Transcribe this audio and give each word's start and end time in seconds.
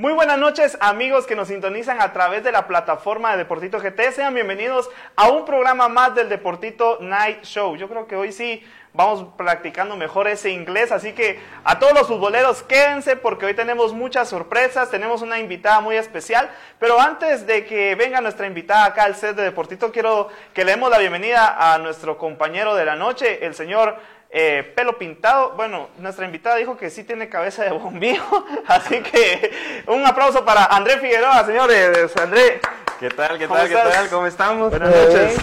Muy 0.00 0.14
buenas 0.14 0.38
noches 0.38 0.78
amigos 0.80 1.26
que 1.26 1.36
nos 1.36 1.48
sintonizan 1.48 2.00
a 2.00 2.14
través 2.14 2.42
de 2.42 2.50
la 2.50 2.66
plataforma 2.66 3.32
de 3.32 3.36
Deportito 3.36 3.78
GT. 3.78 4.12
Sean 4.12 4.32
bienvenidos 4.32 4.88
a 5.14 5.28
un 5.28 5.44
programa 5.44 5.90
más 5.90 6.14
del 6.14 6.30
Deportito 6.30 6.96
Night 7.02 7.44
Show. 7.44 7.76
Yo 7.76 7.86
creo 7.86 8.06
que 8.06 8.16
hoy 8.16 8.32
sí 8.32 8.64
vamos 8.94 9.26
practicando 9.36 9.96
mejor 9.96 10.26
ese 10.26 10.52
inglés, 10.52 10.90
así 10.90 11.12
que 11.12 11.38
a 11.64 11.78
todos 11.78 11.92
los 11.92 12.08
futboleros 12.08 12.62
quédense 12.62 13.16
porque 13.16 13.44
hoy 13.44 13.52
tenemos 13.52 13.92
muchas 13.92 14.30
sorpresas, 14.30 14.90
tenemos 14.90 15.20
una 15.20 15.38
invitada 15.38 15.80
muy 15.80 15.96
especial, 15.96 16.48
pero 16.78 16.98
antes 16.98 17.46
de 17.46 17.66
que 17.66 17.94
venga 17.94 18.22
nuestra 18.22 18.46
invitada 18.46 18.86
acá 18.86 19.02
al 19.02 19.16
set 19.16 19.36
de 19.36 19.42
Deportito, 19.42 19.92
quiero 19.92 20.28
que 20.54 20.64
le 20.64 20.70
demos 20.70 20.90
la 20.90 20.96
bienvenida 20.96 21.74
a 21.74 21.76
nuestro 21.76 22.16
compañero 22.16 22.74
de 22.74 22.86
la 22.86 22.96
noche, 22.96 23.44
el 23.44 23.54
señor 23.54 23.98
eh, 24.30 24.72
pelo 24.76 24.96
pintado. 24.98 25.52
Bueno, 25.56 25.88
nuestra 25.98 26.24
invitada 26.24 26.56
dijo 26.56 26.76
que 26.76 26.90
sí 26.90 27.04
tiene 27.04 27.28
cabeza 27.28 27.64
de 27.64 27.70
bombillo, 27.70 28.22
así 28.68 29.02
que 29.02 29.52
un 29.86 30.06
aplauso 30.06 30.44
para 30.44 30.64
André 30.66 30.98
Figueroa, 30.98 31.44
señores. 31.44 32.16
André, 32.16 32.60
¿Qué 33.00 33.08
tal? 33.08 33.38
¿Qué 33.38 33.46
¿Cómo 33.46 33.58
tal? 33.58 33.68
¿Qué 33.68 33.74
tal? 33.74 34.08
¿Cómo 34.10 34.26
estamos? 34.26 34.70
buenas 34.70 34.90
noches. 34.90 35.38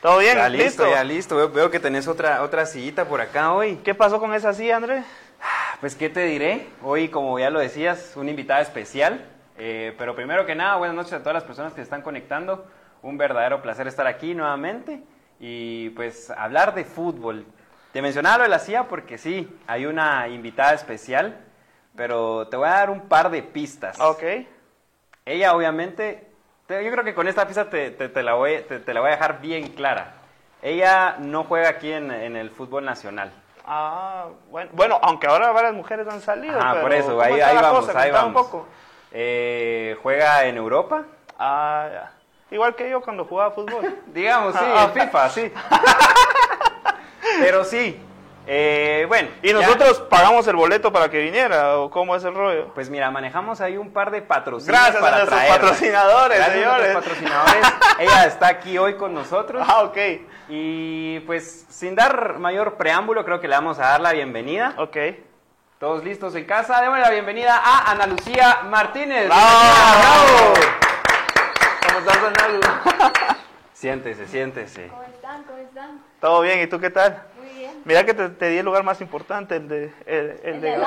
¿Todo 0.00 0.18
bien? 0.18 0.36
Ya 0.36 0.48
listo, 0.48 0.88
ya 0.88 1.02
listo. 1.02 1.36
Veo, 1.36 1.50
veo 1.50 1.70
que 1.70 1.80
tenés 1.80 2.06
otra, 2.06 2.42
otra 2.42 2.64
sillita 2.64 3.06
por 3.06 3.20
acá 3.20 3.52
hoy. 3.52 3.76
¿Qué 3.82 3.94
pasó 3.94 4.20
con 4.20 4.32
esa 4.34 4.52
silla, 4.52 4.76
André? 4.76 5.02
Pues, 5.80 5.96
¿qué 5.96 6.08
te 6.08 6.24
diré? 6.24 6.68
Hoy, 6.82 7.08
como 7.08 7.38
ya 7.38 7.50
lo 7.50 7.58
decías, 7.58 8.12
una 8.14 8.30
invitada 8.30 8.60
especial. 8.60 9.26
Eh, 9.58 9.94
pero 9.98 10.14
primero 10.14 10.46
que 10.46 10.54
nada, 10.54 10.76
buenas 10.76 10.94
noches 10.94 11.12
a 11.12 11.18
todas 11.20 11.34
las 11.34 11.44
personas 11.44 11.72
que 11.72 11.78
se 11.78 11.82
están 11.82 12.02
conectando. 12.02 12.66
Un 13.02 13.18
verdadero 13.18 13.60
placer 13.60 13.88
estar 13.88 14.06
aquí 14.06 14.34
nuevamente 14.34 15.02
y 15.40 15.90
pues 15.90 16.30
hablar 16.30 16.74
de 16.74 16.84
fútbol. 16.84 17.44
Te 17.94 18.02
mencionaba 18.02 18.38
lo 18.38 18.42
de 18.42 18.48
la 18.48 18.58
silla 18.58 18.84
porque 18.88 19.18
sí, 19.18 19.48
hay 19.68 19.86
una 19.86 20.26
invitada 20.26 20.72
especial, 20.74 21.38
pero 21.96 22.48
te 22.48 22.56
voy 22.56 22.66
a 22.66 22.72
dar 22.72 22.90
un 22.90 23.02
par 23.08 23.30
de 23.30 23.40
pistas. 23.40 24.00
Ok. 24.00 24.20
Ella 25.24 25.54
obviamente, 25.54 26.26
te- 26.66 26.84
yo 26.84 26.90
creo 26.90 27.04
que 27.04 27.14
con 27.14 27.28
esta 27.28 27.46
pista 27.46 27.70
te, 27.70 27.92
te- 27.92 28.08
te 28.08 28.22
la 28.24 28.34
voy, 28.34 28.62
te- 28.68 28.80
te 28.80 28.92
la 28.92 28.98
voy 29.00 29.10
a 29.10 29.12
dejar 29.12 29.40
bien 29.40 29.68
clara. 29.74 30.14
Ella 30.60 31.16
no 31.20 31.44
juega 31.44 31.68
aquí 31.68 31.92
en, 31.92 32.10
en 32.10 32.34
el 32.36 32.50
fútbol 32.50 32.84
nacional. 32.84 33.30
Ah, 33.64 34.26
bueno, 34.50 34.70
bueno, 34.74 34.98
aunque 35.00 35.28
ahora 35.28 35.52
varias 35.52 35.72
mujeres 35.74 36.08
han 36.08 36.20
salido. 36.20 36.58
Ah, 36.60 36.70
pero 36.72 36.82
por 36.82 36.92
eso, 36.94 37.08
¿cómo 37.10 37.22
ahí, 37.22 37.34
está 37.34 37.48
ahí 37.48 37.54
la 37.54 37.62
vamos, 37.62 37.86
cosa? 37.86 38.00
ahí 38.00 38.10
Contame 38.10 38.32
vamos. 38.34 38.44
un 38.44 38.50
poco. 38.50 38.66
Eh, 39.12 39.96
juega 40.02 40.44
en 40.46 40.56
Europa, 40.56 41.04
Ah, 41.38 41.88
ya. 41.92 42.10
Igual 42.50 42.74
que 42.74 42.90
yo 42.90 43.00
cuando 43.02 43.24
jugaba 43.24 43.52
fútbol. 43.52 44.00
digamos, 44.08 44.52
sí, 44.54 44.60
Ah, 44.64 44.90
en 44.92 45.00
FIFA, 45.00 45.28
sí. 45.30 45.52
Pero 47.40 47.64
sí, 47.64 48.00
eh, 48.46 49.04
bueno. 49.08 49.28
¿Y 49.42 49.48
ya- 49.48 49.54
nosotros 49.54 50.00
pagamos 50.10 50.46
el 50.48 50.56
boleto 50.56 50.92
para 50.92 51.08
que 51.10 51.18
viniera 51.20 51.78
o 51.78 51.90
cómo 51.90 52.14
es 52.16 52.24
el 52.24 52.34
rollo? 52.34 52.68
Pues 52.74 52.90
mira, 52.90 53.10
manejamos 53.10 53.60
ahí 53.60 53.76
un 53.76 53.92
par 53.92 54.10
de 54.10 54.22
patrocinios 54.22 54.66
Gracias 54.78 54.96
a 55.02 55.10
nuestros 55.10 55.28
traerla. 55.28 55.54
patrocinadores, 55.60 56.38
Gracias 56.38 56.56
a 56.56 56.60
señores. 56.60 56.92
nuestros 56.92 57.18
patrocinadores. 57.18 57.72
Ella 57.98 58.24
está 58.26 58.48
aquí 58.48 58.76
hoy 58.78 58.94
con 58.96 59.14
nosotros. 59.14 59.66
Ah, 59.68 59.82
ok. 59.84 59.96
Y 60.48 61.20
pues 61.20 61.64
sin 61.70 61.94
dar 61.94 62.38
mayor 62.38 62.74
preámbulo, 62.74 63.24
creo 63.24 63.40
que 63.40 63.48
le 63.48 63.54
vamos 63.54 63.78
a 63.78 63.82
dar 63.88 64.00
la 64.00 64.12
bienvenida. 64.12 64.74
Ok. 64.78 64.96
Todos 65.78 66.04
listos 66.04 66.34
en 66.34 66.44
casa. 66.44 66.80
Démosle 66.80 67.02
la 67.02 67.10
bienvenida 67.10 67.56
a 67.62 67.90
Ana 67.90 68.06
Lucía 68.06 68.60
Martínez. 68.70 69.26
¡Bravo! 69.26 70.52
Bienvenida, 70.54 70.80
¿Cómo 71.86 71.98
estás, 71.98 72.20
bravo. 72.20 72.60
Siéntese, 73.72 74.26
siéntese. 74.26 74.88
¿Cómo 74.88 75.02
están? 75.02 75.42
¿Cómo 75.44 75.58
están? 75.58 76.00
¿Todo 76.24 76.40
bien? 76.40 76.58
¿Y 76.62 76.66
tú 76.68 76.80
qué 76.80 76.88
tal? 76.88 77.22
Muy 77.38 77.50
bien. 77.50 77.82
Mira 77.84 78.06
que 78.06 78.14
te, 78.14 78.30
te 78.30 78.48
di 78.48 78.56
el 78.56 78.64
lugar 78.64 78.82
más 78.82 78.98
importante, 79.02 79.56
el 79.56 79.68
de... 79.68 79.92
El, 80.06 80.40
el 80.42 80.60
de... 80.62 80.74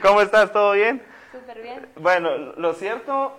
¿Cómo 0.00 0.22
estás? 0.22 0.50
¿Todo 0.50 0.72
bien? 0.72 1.02
Súper 1.30 1.60
bien. 1.60 1.86
Bueno, 1.96 2.30
lo 2.56 2.72
cierto... 2.72 3.36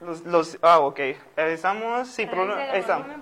Los, 0.00 0.22
los, 0.22 0.56
ah, 0.62 0.78
ok. 0.78 1.00
Estamos... 1.36 2.08
Sí, 2.08 2.22
estamos. 2.22 2.56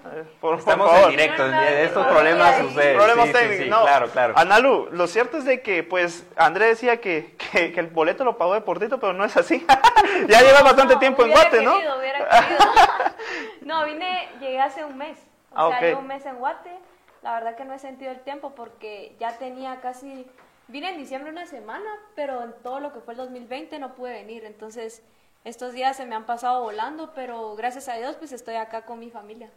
por 0.00 0.15
Eh, 0.15 0.25
por, 0.41 0.59
Estamos 0.60 0.89
favor. 0.89 1.10
en 1.10 1.16
directo. 1.16 1.44
Estos 1.44 2.06
problemas 2.06 2.56
suceden. 2.59 2.97
Problemas 2.97 3.27
Sí, 3.27 3.33
sí, 3.33 3.39
técnicos. 3.41 3.65
sí, 3.65 3.71
no, 3.71 3.83
claro, 3.83 4.06
claro. 4.10 4.34
Analu, 4.37 4.89
lo 4.93 5.06
cierto 5.09 5.39
es 5.39 5.44
de 5.47 5.62
que, 5.62 5.83
pues, 5.83 6.25
André 6.37 6.66
decía 6.66 7.00
que, 7.00 7.34
que, 7.50 7.72
que 7.72 7.81
el 7.81 7.89
boleto 7.89 8.22
lo 8.22 8.39
pagó 8.39 8.55
Deportito, 8.55 9.00
pero 9.00 9.15
no 9.15 9.25
es 9.25 9.37
así. 9.37 9.66
ya 10.28 10.43
lleva 10.43 10.62
bastante 10.62 10.94
No, 10.94 11.00
tiempo 11.00 11.25
en 11.25 11.33
Guate, 11.33 11.60
¿no? 11.60 11.75
querido, 11.75 11.99
hubiera 11.99 12.28
querido. 12.28 12.65
no, 13.62 13.84
vine, 13.84 14.28
llegué 14.39 14.60
hace 14.60 14.84
un 14.84 14.97
mes. 14.97 15.19
O 15.53 15.55
Ah, 15.55 15.69
sea, 15.71 15.81
llevo 15.81 16.00
un 16.00 16.06
mes 16.06 16.25
en 16.27 16.37
Guate. 16.37 16.78
La 17.22 17.34
verdad 17.34 17.56
que 17.56 17.65
no 17.65 17.75
he 17.75 17.78
sentido 17.78 18.11
el 18.11 18.21
tiempo 18.21 18.53
porque 18.55 19.15
ya 19.19 19.37
tenía 19.38 19.81
casi... 19.81 20.27
Vine 20.69 20.91
en 20.91 20.99
diciembre 20.99 21.31
una 21.33 21.47
semana, 21.47 21.91
pero 22.15 22.43
en 22.44 22.53
todo 22.62 22.78
lo 22.81 22.93
que 22.93 23.00
fue 23.00 23.15
el 23.15 23.19
2020 23.19 23.78
no 23.81 23.94
pude 23.94 24.12
venir. 24.12 24.44
Entonces, 24.44 25.03
estos 25.44 25.72
días 25.72 25.97
se 25.97 26.06
me 26.06 26.15
han 26.15 26.27
pasado 26.27 26.62
volando, 26.62 27.12
pero 27.15 27.56
gracias 27.56 27.89
a 27.89 27.94
Dios, 27.97 28.15
pues 28.16 28.31
estoy 28.33 28.55
acá 28.55 28.83
con 28.83 29.00
mi 29.00 29.10
familia. 29.10 29.50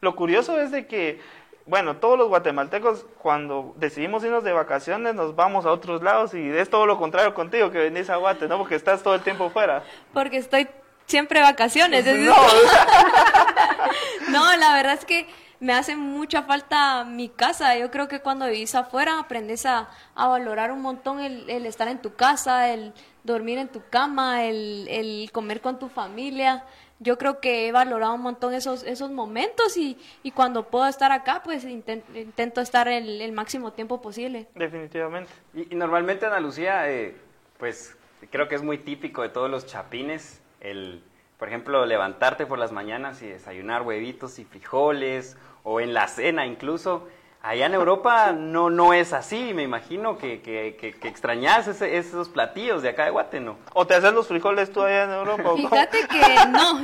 Lo 0.00 0.14
curioso 0.14 0.60
es 0.60 0.70
de 0.70 0.86
que, 0.86 1.20
bueno, 1.66 1.96
todos 1.96 2.16
los 2.16 2.28
guatemaltecos 2.28 3.04
cuando 3.18 3.74
decidimos 3.78 4.22
irnos 4.22 4.44
de 4.44 4.52
vacaciones 4.52 5.14
nos 5.16 5.34
vamos 5.34 5.66
a 5.66 5.72
otros 5.72 6.02
lados 6.02 6.34
y 6.34 6.50
es 6.50 6.70
todo 6.70 6.86
lo 6.86 6.98
contrario 6.98 7.34
contigo 7.34 7.70
que 7.72 7.78
venís 7.78 8.08
a 8.08 8.16
Guate, 8.16 8.46
¿no? 8.46 8.56
Porque 8.58 8.76
estás 8.76 9.02
todo 9.02 9.14
el 9.16 9.22
tiempo 9.22 9.50
fuera. 9.50 9.82
Porque 10.12 10.36
estoy 10.36 10.68
siempre 11.06 11.40
vacaciones. 11.40 12.06
es- 12.06 12.18
No, 12.18 12.34
No, 14.30 14.56
la 14.56 14.74
verdad 14.74 14.94
es 14.94 15.04
que 15.04 15.26
me 15.60 15.72
hace 15.72 15.96
mucha 15.96 16.42
falta 16.42 17.04
mi 17.04 17.28
casa. 17.28 17.76
Yo 17.76 17.90
creo 17.90 18.08
que 18.08 18.20
cuando 18.20 18.46
vivís 18.46 18.74
afuera 18.74 19.18
aprendes 19.18 19.66
a, 19.66 19.88
a 20.14 20.28
valorar 20.28 20.72
un 20.72 20.82
montón 20.82 21.20
el, 21.20 21.48
el 21.48 21.66
estar 21.66 21.88
en 21.88 22.00
tu 22.00 22.14
casa, 22.14 22.70
el 22.72 22.92
dormir 23.22 23.58
en 23.58 23.68
tu 23.68 23.82
cama, 23.90 24.44
el, 24.44 24.86
el 24.88 25.30
comer 25.32 25.60
con 25.60 25.78
tu 25.78 25.88
familia. 25.88 26.64
Yo 27.00 27.18
creo 27.18 27.40
que 27.40 27.66
he 27.68 27.72
valorado 27.72 28.14
un 28.14 28.22
montón 28.22 28.54
esos, 28.54 28.82
esos 28.84 29.10
momentos 29.10 29.76
y, 29.76 29.98
y 30.22 30.30
cuando 30.30 30.68
puedo 30.68 30.86
estar 30.86 31.12
acá, 31.12 31.42
pues 31.44 31.64
inten- 31.64 32.02
intento 32.14 32.60
estar 32.60 32.88
el, 32.88 33.20
el 33.20 33.32
máximo 33.32 33.72
tiempo 33.72 34.00
posible. 34.00 34.46
definitivamente. 34.54 35.30
Y, 35.54 35.72
y 35.72 35.76
normalmente, 35.76 36.24
Ana 36.26 36.40
Lucía, 36.40 36.88
eh, 36.90 37.16
pues 37.58 37.96
creo 38.30 38.48
que 38.48 38.54
es 38.54 38.62
muy 38.62 38.78
típico 38.78 39.22
de 39.22 39.28
todos 39.28 39.50
los 39.50 39.66
chapines 39.66 40.40
el, 40.64 41.02
por 41.38 41.48
ejemplo, 41.48 41.86
levantarte 41.86 42.46
por 42.46 42.58
las 42.58 42.72
mañanas 42.72 43.22
y 43.22 43.26
desayunar 43.28 43.82
huevitos 43.82 44.38
y 44.40 44.44
frijoles, 44.44 45.36
o 45.62 45.80
en 45.80 45.94
la 45.94 46.08
cena 46.08 46.44
incluso. 46.46 47.06
Allá 47.46 47.66
en 47.66 47.74
Europa 47.74 48.32
no, 48.32 48.70
no 48.70 48.94
es 48.94 49.12
así, 49.12 49.52
me 49.52 49.62
imagino 49.62 50.16
que, 50.16 50.40
que, 50.40 50.76
que, 50.80 50.94
que 50.94 51.08
extrañas 51.08 51.68
ese- 51.68 51.98
esos 51.98 52.30
platillos 52.30 52.80
de 52.82 52.88
acá 52.88 53.04
de 53.04 53.10
Guate, 53.10 53.38
¿no? 53.38 53.58
¿O 53.74 53.86
te 53.86 53.94
haces 53.94 54.14
los 54.14 54.26
frijoles 54.28 54.72
tú 54.72 54.82
allá 54.82 55.04
en 55.04 55.10
Europa? 55.10 55.50
o? 55.50 55.56
Fíjate 55.56 55.98
que 56.08 56.22
no, 56.50 56.80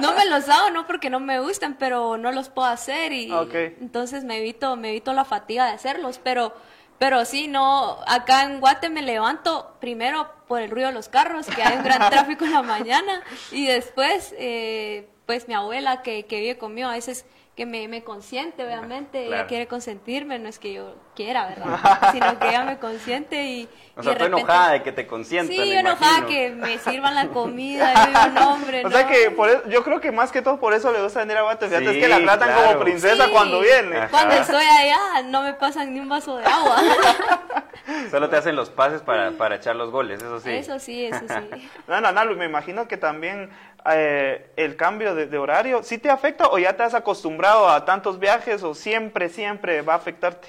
no 0.00 0.12
me 0.14 0.24
los 0.26 0.48
hago, 0.48 0.70
no 0.70 0.86
porque 0.86 1.10
no 1.10 1.18
me 1.18 1.40
gustan, 1.40 1.76
pero 1.80 2.16
no 2.16 2.30
los 2.30 2.48
puedo 2.48 2.68
hacer 2.68 3.12
y 3.12 3.32
Ok. 3.32 3.54
entonces 3.80 4.22
me 4.22 4.38
evito, 4.38 4.76
me 4.76 4.90
evito 4.90 5.12
la 5.12 5.24
fatiga 5.24 5.66
de 5.66 5.72
hacerlos, 5.72 6.20
pero, 6.22 6.52
pero 7.00 7.24
sí, 7.24 7.48
no, 7.48 7.96
acá 8.06 8.44
en 8.44 8.60
Guate 8.60 8.90
me 8.90 9.00
levanto 9.00 9.74
primero 9.80 10.30
por 10.46 10.60
el 10.60 10.70
ruido 10.70 10.88
de 10.88 10.92
los 10.92 11.08
carros, 11.08 11.46
que 11.46 11.62
hay 11.62 11.78
un 11.78 11.82
gran 11.82 11.98
tráfico 12.10 12.44
en 12.44 12.52
la 12.52 12.60
mañana, 12.60 13.22
y 13.50 13.64
después, 13.64 14.34
eh, 14.36 15.08
pues 15.24 15.48
mi 15.48 15.54
abuela 15.54 16.02
que, 16.02 16.26
que 16.26 16.40
vive 16.40 16.58
conmigo 16.58 16.90
a 16.90 16.92
veces 16.92 17.24
que 17.56 17.64
me, 17.64 17.88
me 17.88 18.04
consiente, 18.04 18.66
obviamente, 18.66 19.28
ella 19.28 19.46
quiere 19.46 19.66
consentirme, 19.66 20.38
no 20.38 20.50
es 20.50 20.58
que 20.58 20.74
yo 20.74 20.94
quiera, 21.24 21.46
¿verdad? 21.48 21.78
Sino 22.12 22.38
que 22.38 22.48
ella 22.48 22.64
me 22.64 22.78
consiente 22.78 23.44
y... 23.44 23.68
O 23.96 24.00
y 24.00 24.04
sea, 24.04 24.12
de 24.14 24.18
repente- 24.20 24.40
enojada 24.40 24.70
de 24.72 24.82
que 24.82 24.92
te 24.92 25.06
consientan, 25.06 25.54
Sí, 25.54 25.70
yo 25.72 25.78
enojada 25.80 26.26
que 26.26 26.50
me 26.50 26.78
sirvan 26.90 27.14
la 27.14 27.28
comida, 27.28 27.92
yo 27.94 28.06
digo, 28.06 28.40
no, 28.40 28.54
hombre, 28.54 28.86
O 28.86 28.90
sea 28.90 29.02
no. 29.02 29.08
que 29.08 29.30
por 29.32 29.48
eso- 29.50 29.62
yo 29.68 29.84
creo 29.84 30.00
que 30.00 30.10
más 30.12 30.32
que 30.32 30.40
todo 30.40 30.58
por 30.58 30.72
eso 30.72 30.90
le 30.92 31.02
gusta 31.02 31.20
venir 31.20 31.36
a 31.36 31.42
Guate. 31.42 31.68
Fíjate, 31.68 31.90
es 31.90 31.96
que 31.98 32.08
la 32.08 32.16
Sí, 32.18 32.22
tratan 32.24 32.48
claro. 32.48 32.66
como 32.68 32.80
princesa 32.80 33.24
Sí. 33.26 33.30
cuando 33.32 33.60
viene. 33.60 33.96
Ajá. 33.98 34.08
Cuando 34.08 34.34
estoy 34.36 34.64
allá 34.64 35.22
no 35.26 35.42
me 35.42 35.52
pasan 35.54 35.92
ni 35.92 36.00
un 36.00 36.08
vaso 36.08 36.36
de 36.38 36.44
agua. 36.46 36.76
Solo 38.10 38.28
te 38.30 38.36
hacen 38.36 38.56
los 38.56 38.70
pases 38.70 39.02
para, 39.02 39.32
para 39.32 39.56
echar 39.56 39.74
los 39.76 39.90
goles, 39.90 40.22
eso 40.22 40.40
sí. 40.40 40.50
Eso 40.50 40.78
sí, 40.78 41.06
eso 41.06 41.20
sí. 41.28 41.68
No, 41.88 42.00
no, 42.00 42.12
no, 42.12 42.24
me 42.36 42.44
imagino 42.44 42.86
que 42.86 42.96
también 42.96 43.50
eh, 43.90 44.50
el 44.56 44.76
cambio 44.76 45.14
de, 45.14 45.26
de 45.26 45.38
horario, 45.38 45.82
¿sí 45.82 45.98
te 45.98 46.08
afecta 46.10 46.48
o 46.48 46.58
ya 46.58 46.76
te 46.76 46.84
has 46.84 46.94
acostumbrado 46.94 47.68
a 47.68 47.84
tantos 47.84 48.18
viajes 48.20 48.62
o 48.62 48.74
siempre, 48.74 49.28
siempre 49.28 49.82
va 49.82 49.94
a 49.94 49.96
afectarte? 49.96 50.48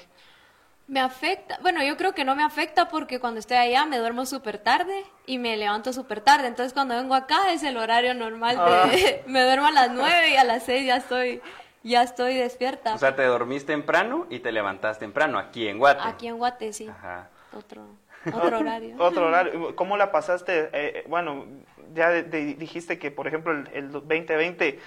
Me 0.88 1.00
afecta, 1.00 1.58
bueno, 1.62 1.82
yo 1.82 1.96
creo 1.96 2.12
que 2.12 2.24
no 2.24 2.34
me 2.34 2.42
afecta 2.42 2.88
porque 2.88 3.18
cuando 3.20 3.40
estoy 3.40 3.56
allá 3.56 3.86
me 3.86 3.98
duermo 3.98 4.26
súper 4.26 4.58
tarde 4.58 5.04
y 5.26 5.38
me 5.38 5.56
levanto 5.56 5.92
súper 5.92 6.20
tarde. 6.20 6.48
Entonces 6.48 6.72
cuando 6.74 6.94
vengo 6.96 7.14
acá 7.14 7.52
es 7.52 7.62
el 7.62 7.76
horario 7.76 8.14
normal 8.14 8.56
de, 8.90 9.22
me 9.26 9.42
duermo 9.42 9.66
a 9.66 9.70
las 9.70 9.90
9 9.90 10.30
y 10.30 10.36
a 10.36 10.44
las 10.44 10.64
6 10.64 10.86
ya 10.86 10.96
estoy, 10.96 11.40
ya 11.82 12.02
estoy 12.02 12.34
despierta. 12.34 12.94
O 12.94 12.98
sea, 12.98 13.16
te 13.16 13.22
dormís 13.24 13.64
temprano 13.64 14.26
y 14.28 14.40
te 14.40 14.52
levantás 14.52 14.98
temprano, 14.98 15.38
aquí 15.38 15.66
en 15.68 15.78
Guate. 15.78 16.02
Aquí 16.04 16.26
en 16.26 16.36
Guate, 16.36 16.72
sí. 16.72 16.88
Ajá. 16.88 17.28
Otro, 17.56 17.86
otro 18.34 18.58
horario. 18.58 18.96
Otro 18.98 19.26
horario. 19.28 19.74
¿Cómo 19.76 19.96
la 19.96 20.10
pasaste? 20.12 20.68
Eh, 20.72 21.04
bueno, 21.08 21.46
ya 21.94 22.10
de- 22.10 22.24
de- 22.24 22.54
dijiste 22.54 22.98
que, 22.98 23.10
por 23.10 23.28
ejemplo, 23.28 23.52
el, 23.52 23.68
el 23.72 23.90
2020, 23.92 24.78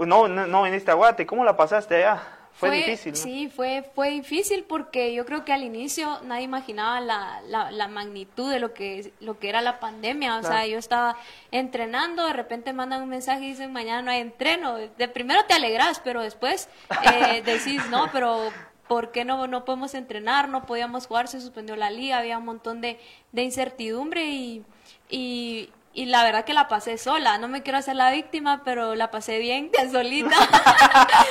no, 0.00 0.26
no, 0.28 0.46
no 0.46 0.62
viniste 0.64 0.90
a 0.90 0.94
Guate. 0.94 1.26
¿Cómo 1.26 1.44
la 1.44 1.56
pasaste 1.56 1.96
allá? 1.96 2.22
Fue, 2.54 2.70
difícil, 2.70 3.12
¿no? 3.12 3.18
Sí, 3.18 3.48
fue, 3.48 3.90
fue 3.94 4.10
difícil 4.10 4.64
porque 4.64 5.12
yo 5.12 5.26
creo 5.26 5.44
que 5.44 5.52
al 5.52 5.64
inicio 5.64 6.20
nadie 6.22 6.44
imaginaba 6.44 7.00
la, 7.00 7.40
la, 7.48 7.72
la 7.72 7.88
magnitud 7.88 8.50
de 8.50 8.60
lo 8.60 8.72
que, 8.72 9.12
lo 9.20 9.40
que 9.40 9.48
era 9.48 9.60
la 9.60 9.80
pandemia. 9.80 10.36
O 10.36 10.42
sea, 10.42 10.64
yo 10.64 10.78
estaba 10.78 11.16
entrenando, 11.50 12.26
de 12.26 12.32
repente 12.32 12.72
mandan 12.72 13.02
un 13.02 13.08
mensaje 13.08 13.44
y 13.44 13.48
dicen 13.48 13.72
mañana 13.72 14.02
no 14.02 14.10
hay 14.12 14.20
entreno. 14.20 14.76
De 14.76 15.08
primero 15.08 15.44
te 15.46 15.54
alegras, 15.54 16.00
pero 16.04 16.22
después 16.22 16.68
eh, 17.12 17.42
decís, 17.44 17.82
no, 17.90 18.08
pero 18.12 18.50
¿por 18.88 19.10
qué 19.10 19.24
no, 19.24 19.46
no 19.46 19.64
podemos 19.64 19.94
entrenar? 19.94 20.48
No 20.48 20.66
podíamos 20.66 21.06
jugar, 21.06 21.28
se 21.28 21.40
suspendió 21.40 21.76
la 21.76 21.90
liga, 21.90 22.18
había 22.18 22.38
un 22.38 22.44
montón 22.44 22.80
de, 22.80 22.98
de 23.32 23.42
incertidumbre 23.42 24.26
y, 24.30 24.64
y, 25.08 25.70
y 25.96 26.06
la 26.06 26.24
verdad 26.24 26.44
que 26.44 26.52
la 26.52 26.66
pasé 26.66 26.98
sola. 26.98 27.38
No 27.38 27.46
me 27.48 27.62
quiero 27.62 27.78
hacer 27.78 27.94
la 27.94 28.10
víctima, 28.10 28.62
pero 28.64 28.94
la 28.96 29.10
pasé 29.12 29.38
bien, 29.38 29.70
solita. 29.92 30.36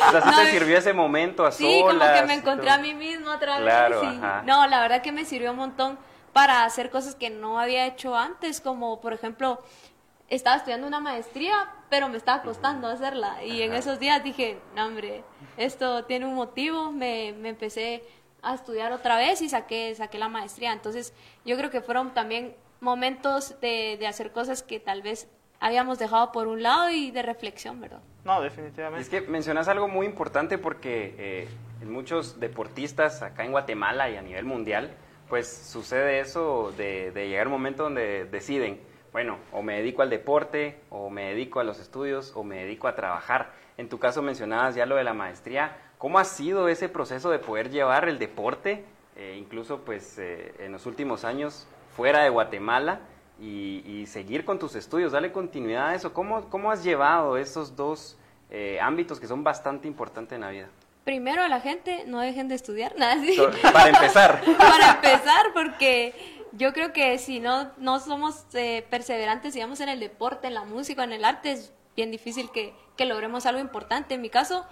O 0.07 0.11
sea, 0.11 0.21
sí 0.21 0.29
No, 0.29 0.37
te 0.37 0.51
sirvió 0.51 0.77
ese 0.77 0.93
momento 0.93 1.45
a 1.45 1.51
Sí, 1.51 1.63
como 1.63 1.87
que 1.87 1.91
solas 1.93 2.25
me 2.27 2.33
encontré 2.35 2.69
a 2.69 2.77
mí 2.77 2.93
misma 2.93 3.35
otra 3.35 3.55
vez. 3.57 3.65
Claro, 3.65 4.03
y- 4.03 4.07
ajá. 4.17 4.41
No, 4.45 4.65
la 4.67 4.79
verdad 4.81 5.01
que 5.01 5.11
me 5.11 5.25
sirvió 5.25 5.51
un 5.51 5.57
montón 5.57 5.99
para 6.31 6.63
hacer 6.63 6.89
cosas 6.89 7.13
que 7.15 7.29
no 7.29 7.59
había 7.59 7.85
hecho 7.85 8.15
antes, 8.15 8.59
como 8.61 8.99
por 9.01 9.13
ejemplo, 9.13 9.59
estaba 10.29 10.55
estudiando 10.55 10.87
una 10.87 10.99
maestría, 10.99 11.53
pero 11.89 12.07
me 12.09 12.17
estaba 12.17 12.41
costando 12.41 12.87
hacerla. 12.87 13.43
Y 13.43 13.61
en 13.61 13.73
esos 13.73 13.99
días 13.99 14.23
dije, 14.23 14.59
no, 14.75 14.85
hombre, 14.87 15.23
esto 15.57 16.05
tiene 16.05 16.25
un 16.25 16.33
motivo. 16.35 16.91
Me, 16.91 17.33
me 17.37 17.49
empecé 17.49 18.03
a 18.41 18.55
estudiar 18.55 18.91
otra 18.93 19.17
vez 19.17 19.41
y 19.41 19.49
saqué, 19.49 19.93
saqué 19.95 20.17
la 20.17 20.29
maestría. 20.29 20.71
Entonces, 20.73 21.13
yo 21.45 21.55
creo 21.57 21.69
que 21.69 21.81
fueron 21.81 22.13
también 22.13 22.55
momentos 22.83 23.59
de, 23.61 23.97
de 23.99 24.07
hacer 24.07 24.31
cosas 24.31 24.61
que 24.61 24.79
tal 24.79 25.01
vez 25.01 25.27
habíamos 25.59 25.97
dejado 25.97 26.31
por 26.31 26.47
un 26.47 26.61
lado 26.61 26.89
y 26.89 27.09
de 27.11 27.21
reflexión, 27.23 27.79
¿verdad? 27.79 28.01
No, 28.25 28.43
Es 28.43 28.55
definitivamente. 28.55 29.09
que 29.09 29.21
mencionas 29.21 29.67
algo 29.67 29.87
muy 29.87 30.05
importante 30.05 30.57
porque 30.57 31.15
eh, 31.17 31.47
en 31.81 31.91
muchos 31.91 32.39
deportistas 32.39 33.21
acá 33.21 33.43
en 33.45 33.51
Guatemala 33.51 34.09
y 34.09 34.17
a 34.17 34.21
nivel 34.21 34.45
mundial, 34.45 34.91
pues 35.29 35.47
sucede 35.47 36.19
eso 36.19 36.73
de, 36.77 37.11
de 37.11 37.27
llegar 37.29 37.47
un 37.47 37.53
momento 37.53 37.83
donde 37.83 38.25
deciden, 38.25 38.79
bueno, 39.13 39.37
o 39.51 39.61
me 39.61 39.75
dedico 39.77 40.01
al 40.01 40.09
deporte, 40.09 40.79
o 40.89 41.09
me 41.09 41.29
dedico 41.29 41.59
a 41.59 41.63
los 41.63 41.79
estudios, 41.79 42.33
o 42.35 42.43
me 42.43 42.57
dedico 42.63 42.87
a 42.87 42.95
trabajar. 42.95 43.51
En 43.77 43.87
tu 43.89 43.99
caso 43.99 44.21
mencionabas 44.21 44.75
ya 44.75 44.85
lo 44.85 44.95
de 44.97 45.03
la 45.03 45.13
maestría. 45.13 45.77
¿Cómo 45.97 46.19
ha 46.19 46.25
sido 46.25 46.67
ese 46.67 46.89
proceso 46.89 47.29
de 47.29 47.39
poder 47.39 47.69
llevar 47.69 48.07
el 48.09 48.19
deporte, 48.19 48.83
eh, 49.15 49.35
incluso 49.39 49.79
pues 49.85 50.17
eh, 50.19 50.53
en 50.59 50.71
los 50.73 50.85
últimos 50.85 51.23
años, 51.23 51.67
fuera 51.95 52.23
de 52.23 52.29
Guatemala? 52.29 52.99
y, 53.39 53.83
y 53.85 54.05
seguir 54.07 54.45
con 54.45 54.59
tus 54.59 54.75
estudios, 54.75 55.11
darle 55.11 55.31
continuidad 55.31 55.89
a 55.89 55.95
eso. 55.95 56.13
¿Cómo, 56.13 56.49
cómo 56.49 56.71
has 56.71 56.83
llevado 56.83 57.37
esos 57.37 57.75
dos 57.75 58.17
eh, 58.49 58.79
ámbitos 58.81 59.19
que 59.19 59.27
son 59.27 59.43
bastante 59.43 59.87
importantes 59.87 60.35
en 60.35 60.41
la 60.41 60.49
vida? 60.49 60.69
Primero 61.03 61.41
a 61.41 61.49
la 61.49 61.59
gente, 61.59 62.05
no 62.07 62.19
dejen 62.19 62.47
de 62.47 62.55
estudiar, 62.55 62.93
nada 62.97 63.21
Para 63.73 63.89
empezar. 63.89 64.41
Para 64.57 64.91
empezar, 64.91 65.47
porque 65.53 66.13
yo 66.53 66.71
creo 66.73 66.93
que 66.93 67.17
si 67.17 67.39
no, 67.39 67.71
no 67.77 67.99
somos 67.99 68.45
eh, 68.53 68.85
perseverantes, 68.89 69.53
digamos, 69.53 69.79
en 69.81 69.89
el 69.89 69.99
deporte, 69.99 70.47
en 70.47 70.53
la 70.53 70.63
música, 70.63 71.03
en 71.03 71.11
el 71.11 71.25
arte, 71.25 71.51
es 71.51 71.73
bien 71.95 72.11
difícil 72.11 72.49
que, 72.51 72.73
que 72.95 73.05
logremos 73.05 73.45
algo 73.45 73.59
importante. 73.59 74.15
En 74.15 74.21
mi 74.21 74.29
caso, 74.29 74.65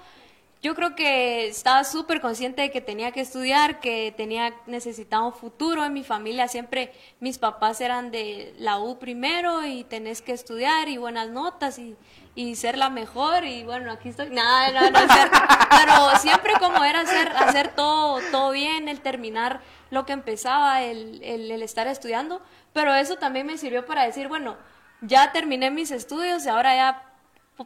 yo 0.62 0.76
creo 0.76 0.96
que 0.96 1.48
estaba 1.48 1.84
súper 1.84 2.22
consciente 2.22 2.62
de 2.62 2.70
que 2.70 2.82
tenía 2.82 3.12
que 3.12 3.22
estudiar, 3.22 3.80
que 3.80 4.14
tenía 4.16 4.54
necesitaba 4.68 5.26
un 5.26 5.34
futuro. 5.34 5.84
En 5.84 5.94
mi 5.94 6.04
familia 6.04 6.48
siempre 6.48 6.94
mis 7.20 7.40
papás 7.40 7.82
eran 7.82 8.12
de 8.12 8.54
la 8.60 8.78
U 8.78 9.00
primero 9.00 9.66
y 9.66 9.84
tenés 9.84 10.22
que 10.22 10.34
estudiar 10.34 10.88
y 10.88 10.98
buenas 10.98 11.30
notas 11.30 11.80
y, 11.80 11.96
y 12.36 12.56
ser 12.56 12.78
la 12.78 12.92
mejor. 12.92 13.44
Y 13.44 13.64
bueno, 13.64 13.92
aquí 13.92 14.10
estoy. 14.10 14.30
Nada, 14.32 14.72
no, 14.72 14.92
no 14.92 15.14
cierto. 15.14 15.40
Pero 15.72 16.16
siempre 16.18 16.54
como 16.60 16.84
era 16.84 17.02
hacer, 17.02 17.30
hacer 17.30 17.70
todo, 17.70 18.20
todo 18.32 18.52
bien, 18.52 18.88
el 18.88 19.02
terminar 19.02 19.62
lo 19.90 20.06
que 20.06 20.14
empezaba, 20.14 20.84
el, 20.84 21.24
el, 21.24 21.50
el 21.50 21.64
estar 21.64 21.88
estudiando. 21.88 22.40
Pero 22.72 22.94
eso 22.94 23.16
también 23.16 23.48
me 23.48 23.58
sirvió 23.58 23.88
para 23.88 24.06
decir, 24.06 24.28
bueno, 24.28 24.58
ya 25.02 25.32
terminé 25.32 25.72
mis 25.72 25.90
estudios 25.90 26.46
y 26.46 26.50
ahora 26.50 26.76
ya 26.76 27.08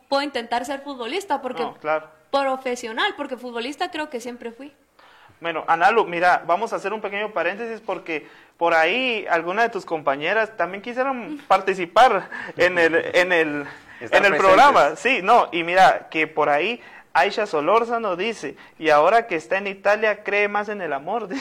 puedo 0.08 0.24
intentar 0.24 0.64
ser 0.64 0.80
futbolista 0.80 1.42
porque 1.42 1.64
No, 1.64 1.76
claro. 1.76 2.10
Profesional, 2.42 3.14
porque 3.18 3.38
futbolista 3.38 3.92
creo 3.92 4.10
que 4.10 4.20
siempre 4.20 4.52
fui. 4.52 4.74
Bueno, 5.42 5.64
Analu, 5.68 6.06
mira, 6.06 6.44
vamos 6.48 6.72
a 6.74 6.78
hacer 6.78 6.94
un 6.94 7.02
pequeño 7.02 7.32
paréntesis 7.34 7.82
porque 7.82 8.28
por 8.58 8.74
ahí 8.74 9.26
algunas 9.30 9.66
de 9.66 9.70
tus 9.70 9.86
compañeras 9.86 10.56
también 10.56 10.82
quisieron 10.82 11.40
participar 11.48 12.30
en 12.58 12.78
el, 12.80 12.96
en 13.14 13.32
el, 13.34 13.66
Estar 14.00 14.20
en 14.20 14.26
el 14.26 14.32
presentes. 14.32 14.40
programa. 14.40 14.96
Sí, 14.96 15.20
no, 15.22 15.50
y 15.52 15.64
mira, 15.64 16.08
que 16.10 16.26
por 16.28 16.50
ahí 16.50 16.82
Aisha 17.14 17.46
Solórzano 17.46 18.16
dice, 18.16 18.56
y 18.80 18.90
ahora 18.90 19.28
que 19.28 19.36
está 19.36 19.58
en 19.58 19.68
Italia 19.68 20.24
cree 20.24 20.48
más 20.48 20.70
en 20.70 20.82
el 20.82 20.94
amor. 20.94 21.28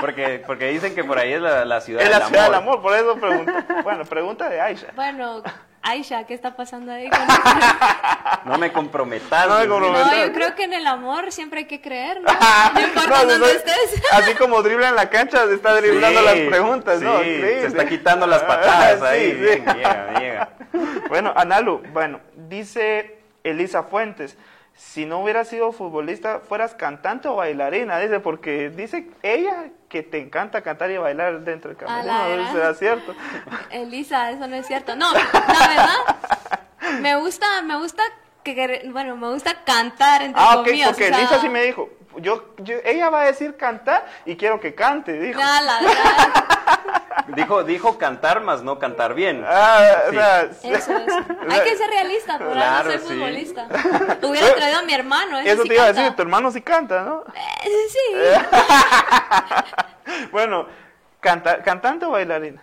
Porque, 0.00 0.42
porque 0.44 0.66
dicen 0.70 0.96
que 0.96 1.04
por 1.04 1.16
ahí 1.16 1.32
es 1.32 1.40
la, 1.40 1.64
la 1.64 1.80
ciudad 1.80 2.02
es 2.02 2.08
del 2.10 2.18
la 2.18 2.26
ciudad 2.26 2.44
del 2.46 2.54
amor. 2.54 2.78
amor, 2.78 2.82
por 2.82 2.94
eso 2.96 3.16
pregunta. 3.16 3.64
Bueno, 3.84 4.04
pregunta 4.04 4.48
de 4.48 4.60
Aisha. 4.60 4.88
Bueno, 4.96 5.44
Aisha, 5.82 6.24
¿qué 6.26 6.34
está 6.34 6.54
pasando 6.54 6.92
ahí? 6.92 7.08
con- 7.10 7.18
No 8.44 8.58
me 8.58 8.72
comprometas. 8.72 9.48
No 9.48 9.58
me 9.58 9.66
comprometas. 9.68 10.06
No, 10.12 10.26
yo 10.26 10.32
creo 10.32 10.54
que 10.54 10.64
en 10.64 10.72
el 10.74 10.86
amor 10.86 11.30
siempre 11.32 11.60
hay 11.60 11.64
que 11.66 11.80
creer, 11.80 12.20
¿no? 12.20 12.28
No 12.74 12.80
importa 12.80 13.24
No, 13.24 13.26
dónde 13.32 13.50
estés. 13.52 14.02
Así 14.12 14.34
como 14.34 14.62
dribla 14.62 14.88
en 14.90 14.94
la 14.96 15.10
cancha, 15.10 15.46
se 15.46 15.54
está 15.54 15.74
driblando 15.74 16.20
Sí, 16.20 16.26
las 16.26 16.34
preguntas, 16.48 17.00
¿no? 17.02 17.14
Increíble. 17.16 17.60
se 17.62 17.66
está 17.66 17.86
quitando 17.86 18.26
las 18.26 18.42
patadas 18.42 19.02
Ah, 19.02 19.08
ahí. 19.10 19.30
sí. 19.32 19.36
Bien, 19.38 19.64
llega, 19.74 20.18
llega. 20.20 20.48
Bueno, 21.08 21.32
Analu, 21.36 21.82
bueno, 21.92 22.20
dice 22.48 23.18
Elisa 23.44 23.82
Fuentes, 23.82 24.36
si 24.74 25.04
no 25.04 25.20
hubieras 25.20 25.48
sido 25.48 25.70
futbolista, 25.72 26.40
fueras 26.40 26.74
cantante 26.74 27.28
o 27.28 27.36
bailarina, 27.36 27.98
dice, 27.98 28.20
porque 28.20 28.70
dice 28.70 29.08
ella 29.22 29.66
que 29.92 30.02
te 30.02 30.18
encanta 30.18 30.62
cantar 30.62 30.90
y 30.90 30.96
bailar 30.96 31.40
dentro 31.40 31.74
del 31.74 31.76
A 31.84 31.86
camerino, 31.86 32.14
gran. 32.14 32.52
¿será 32.52 32.72
cierto? 32.72 33.14
Elisa, 33.70 34.30
eso 34.30 34.48
no 34.48 34.56
es 34.56 34.66
cierto. 34.66 34.96
No, 34.96 35.12
la 35.12 35.20
verdad, 35.68 36.98
me 37.02 37.16
gusta, 37.16 37.60
me 37.60 37.76
gusta 37.76 38.02
que, 38.42 38.88
bueno, 38.92 39.16
me 39.16 39.28
gusta 39.30 39.62
cantar, 39.64 40.22
entre 40.22 40.42
Ah, 40.42 40.56
ok, 40.58 40.64
comillas. 40.66 40.88
porque 40.88 41.04
o 41.04 41.08
sea, 41.08 41.18
Elisa 41.18 41.40
sí 41.40 41.48
me 41.48 41.62
dijo, 41.62 41.90
yo, 42.18 42.54
yo- 42.58 42.78
ella 42.84 43.08
va 43.10 43.22
a 43.22 43.24
decir 43.26 43.56
cantar 43.56 44.04
y 44.26 44.36
quiero 44.36 44.60
que 44.60 44.74
cante, 44.74 45.12
dijo. 45.18 45.40
No, 45.40 45.46
Dijo, 47.28 47.62
dijo 47.62 47.98
cantar, 47.98 48.40
más 48.40 48.62
no 48.62 48.78
cantar 48.80 49.14
bien. 49.14 49.44
Ah, 49.46 50.02
o 50.06 50.10
Sí. 50.10 50.16
sea, 50.16 50.40
eso 50.42 50.70
es. 50.72 50.90
Hay 51.50 51.60
que 51.62 51.76
ser 51.76 51.88
realista, 51.88 52.36
por 52.38 52.52
Claro, 52.52 52.90
algo 52.90 52.90
soy 52.90 52.98
sí. 52.98 53.14
futbolista. 53.14 53.68
Hubiera 54.22 54.54
traído 54.54 54.78
a 54.80 54.82
mi 54.82 54.92
hermano, 54.92 55.38
eso 55.38 55.62
sí 55.62 55.68
te 55.68 55.74
iba 55.74 55.84
a 55.84 55.92
decir, 55.92 56.12
tu 56.16 56.22
hermano 56.22 56.50
sí 56.50 56.60
canta, 56.62 57.02
¿no? 57.04 57.22
Eh, 57.34 57.68
sí. 57.88 58.16
Bueno, 60.32 60.66
canta, 61.20 61.62
cantante 61.62 62.04
o 62.06 62.10
bailarina. 62.10 62.60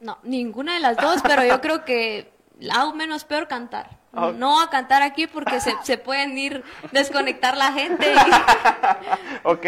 No, 0.00 0.18
ninguna 0.22 0.74
de 0.74 0.80
las 0.80 0.96
dos, 0.96 1.22
pero 1.22 1.42
yo 1.44 1.60
creo 1.60 1.84
que 1.84 2.32
hago 2.72 2.92
menos 2.94 3.24
peor 3.24 3.48
cantar. 3.48 3.88
No 4.12 4.60
a 4.60 4.68
cantar 4.68 5.02
aquí 5.02 5.26
porque 5.26 5.58
se, 5.60 5.74
se 5.82 5.96
pueden 5.98 6.36
ir 6.36 6.62
desconectar 6.92 7.56
la 7.56 7.72
gente. 7.72 8.12
y- 8.12 8.16
Ok, 9.44 9.66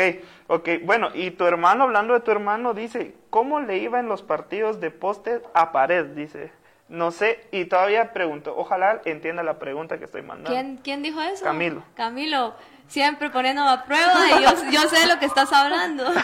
ok. 0.49 0.69
Bueno, 0.83 1.09
y 1.15 1.31
tu 1.31 1.47
hermano, 1.47 1.85
hablando 1.85 2.15
de 2.15 2.21
tu 2.21 2.31
hermano, 2.31 2.75
dice, 2.75 3.15
¿cómo 3.31 3.61
le 3.61 3.79
iba 3.79 3.99
en 4.01 4.09
los 4.09 4.23
partidos 4.23 4.81
de 4.81 4.91
poste 4.91 5.41
a 5.55 5.73
pared? 5.73 6.05
Dice, 6.07 6.53
no 6.89 7.11
sé, 7.11 7.47
y 7.53 7.65
todavía 7.65 8.13
pregunto, 8.13 8.55
ojalá 8.57 9.01
entienda 9.07 9.43
la 9.43 9.59
pregunta 9.59 9.99
que 9.99 10.05
estoy 10.05 10.23
mandando. 10.23 10.51
¿Quién, 10.51 10.77
¿Quién 10.77 11.03
dijo 11.03 11.21
eso? 11.23 11.43
Camilo. 11.43 11.83
Camilo, 11.95 12.55
siempre 12.87 13.31
poniéndome 13.31 13.71
a 13.71 13.85
prueba 13.85 14.13
y 14.39 14.43
yo, 14.43 14.51
yo 14.71 14.89
sé 14.91 15.01
de 15.01 15.07
lo 15.07 15.19
que 15.19 15.27
estás 15.27 15.53
hablando. 15.53 16.05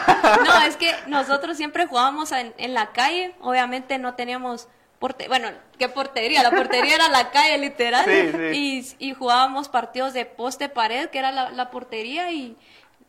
No, 0.45 0.61
es 0.67 0.77
que 0.77 0.93
nosotros 1.07 1.57
siempre 1.57 1.87
jugábamos 1.87 2.31
en, 2.31 2.53
en 2.57 2.73
la 2.75 2.91
calle, 2.91 3.35
obviamente 3.41 3.97
no 3.97 4.13
teníamos 4.13 4.67
porte 5.01 5.27
bueno, 5.27 5.49
¿qué 5.77 5.89
portería? 5.89 6.43
La 6.43 6.51
portería 6.51 6.95
era 6.95 7.09
la 7.09 7.31
calle 7.31 7.57
literal 7.57 8.05
Sí, 8.05 8.31
Y, 8.53 9.09
y 9.09 9.13
jugábamos 9.13 9.67
partidos 9.67 10.13
de 10.13 10.25
poste-pared, 10.25 11.09
que 11.09 11.19
era 11.19 11.31
la, 11.33 11.49
la 11.49 11.69
portería 11.71 12.31
y 12.31 12.55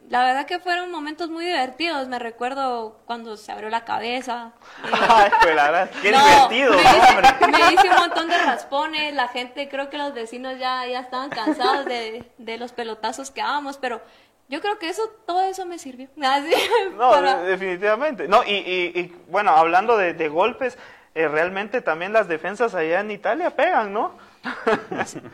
la 0.08 0.24
verdad 0.24 0.46
que 0.46 0.58
fueron 0.58 0.90
momentos 0.90 1.30
muy 1.30 1.44
divertidos. 1.46 2.08
Me 2.08 2.18
recuerdo 2.18 2.98
cuando 3.06 3.36
se 3.36 3.52
abrió 3.52 3.68
la 3.70 3.84
cabeza. 3.84 4.52
eh, 4.84 4.88
Ay, 5.08 5.30
pues, 5.42 5.54
la 5.54 5.70
verdad. 5.70 5.90
Qué 6.02 6.10
no, 6.10 6.18
divertido, 6.24 6.72
me 6.72 6.82
hice, 6.82 7.46
me 7.46 7.74
hice 7.74 7.88
un 7.90 7.96
montón 7.96 8.28
de 8.28 8.38
raspones, 8.38 9.14
la 9.14 9.28
gente, 9.28 9.68
creo 9.68 9.88
que 9.90 9.98
los 9.98 10.12
vecinos 10.14 10.58
ya, 10.58 10.86
ya 10.86 11.00
estaban 11.00 11.30
cansados 11.30 11.84
de, 11.86 12.24
de 12.38 12.58
los 12.58 12.72
pelotazos 12.72 13.30
que 13.30 13.42
dábamos, 13.42 13.76
pero 13.78 14.00
Yo 14.48 14.60
creo 14.60 14.78
que 14.78 14.88
eso, 14.88 15.02
todo 15.26 15.42
eso 15.42 15.64
me 15.66 15.78
sirvió. 15.78 16.08
Así, 16.22 16.52
No, 16.96 17.10
para- 17.10 17.42
definitivamente. 17.42 18.28
No, 18.28 18.42
y, 18.44 18.52
y- 18.54 18.92
y, 19.00 19.14
bueno, 19.28 19.52
hablando 19.52 19.96
de, 19.96 20.12
de 20.14 20.28
golpes, 20.28 20.76
eh, 21.14 21.28
realmente 21.28 21.80
también 21.80 22.12
las 22.12 22.28
defensas 22.28 22.74
allá 22.74 23.00
en 23.00 23.10
Italia 23.10 23.50
pegan, 23.54 23.92
¿no? 23.92 24.12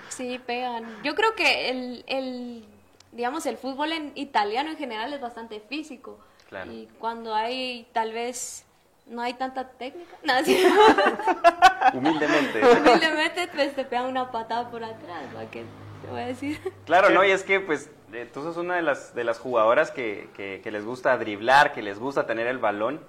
Sí, 0.08 0.40
pegan. 0.46 0.84
Yo 1.02 1.14
creo 1.14 1.34
que 1.34 1.70
el, 1.70 2.04
el, 2.06 2.64
digamos, 3.12 3.46
el 3.46 3.56
fútbol 3.56 3.92
en 3.92 4.12
italiano 4.14 4.70
en 4.70 4.76
general 4.76 5.12
es 5.12 5.20
bastante 5.20 5.60
físico. 5.60 6.18
Claro. 6.48 6.70
Y 6.72 6.88
cuando 6.98 7.34
hay, 7.34 7.86
tal 7.92 8.12
vez, 8.12 8.64
no 9.06 9.20
hay 9.22 9.34
tanta 9.34 9.68
técnica, 9.68 10.16
no, 10.24 10.32
sí. 10.44 10.62
Humildemente. 11.94 12.60
humildemente, 12.64 13.48
pues 13.54 13.74
te 13.74 13.84
pegan 13.84 14.06
una 14.06 14.30
patada 14.30 14.70
por 14.70 14.82
atrás, 14.84 15.24
¿va? 15.36 15.44
¿Qué 15.50 15.64
te 16.02 16.10
voy 16.10 16.20
a 16.20 16.26
decir? 16.26 16.60
Claro, 16.86 17.10
no, 17.10 17.24
y 17.24 17.30
es 17.30 17.42
que 17.42 17.60
pues 17.60 17.90
eh, 18.12 18.28
tú 18.32 18.42
sos 18.42 18.56
una 18.56 18.76
de 18.76 18.82
las, 18.82 19.14
de 19.14 19.24
las 19.24 19.38
jugadoras 19.38 19.90
que, 19.90 20.28
que- 20.36 20.60
que 20.62 20.70
les 20.70 20.84
gusta 20.84 21.16
driblar, 21.18 21.72
que 21.72 21.82
les 21.82 21.98
gusta 21.98 22.26
tener 22.26 22.46
el 22.46 22.58
balón. 22.58 23.00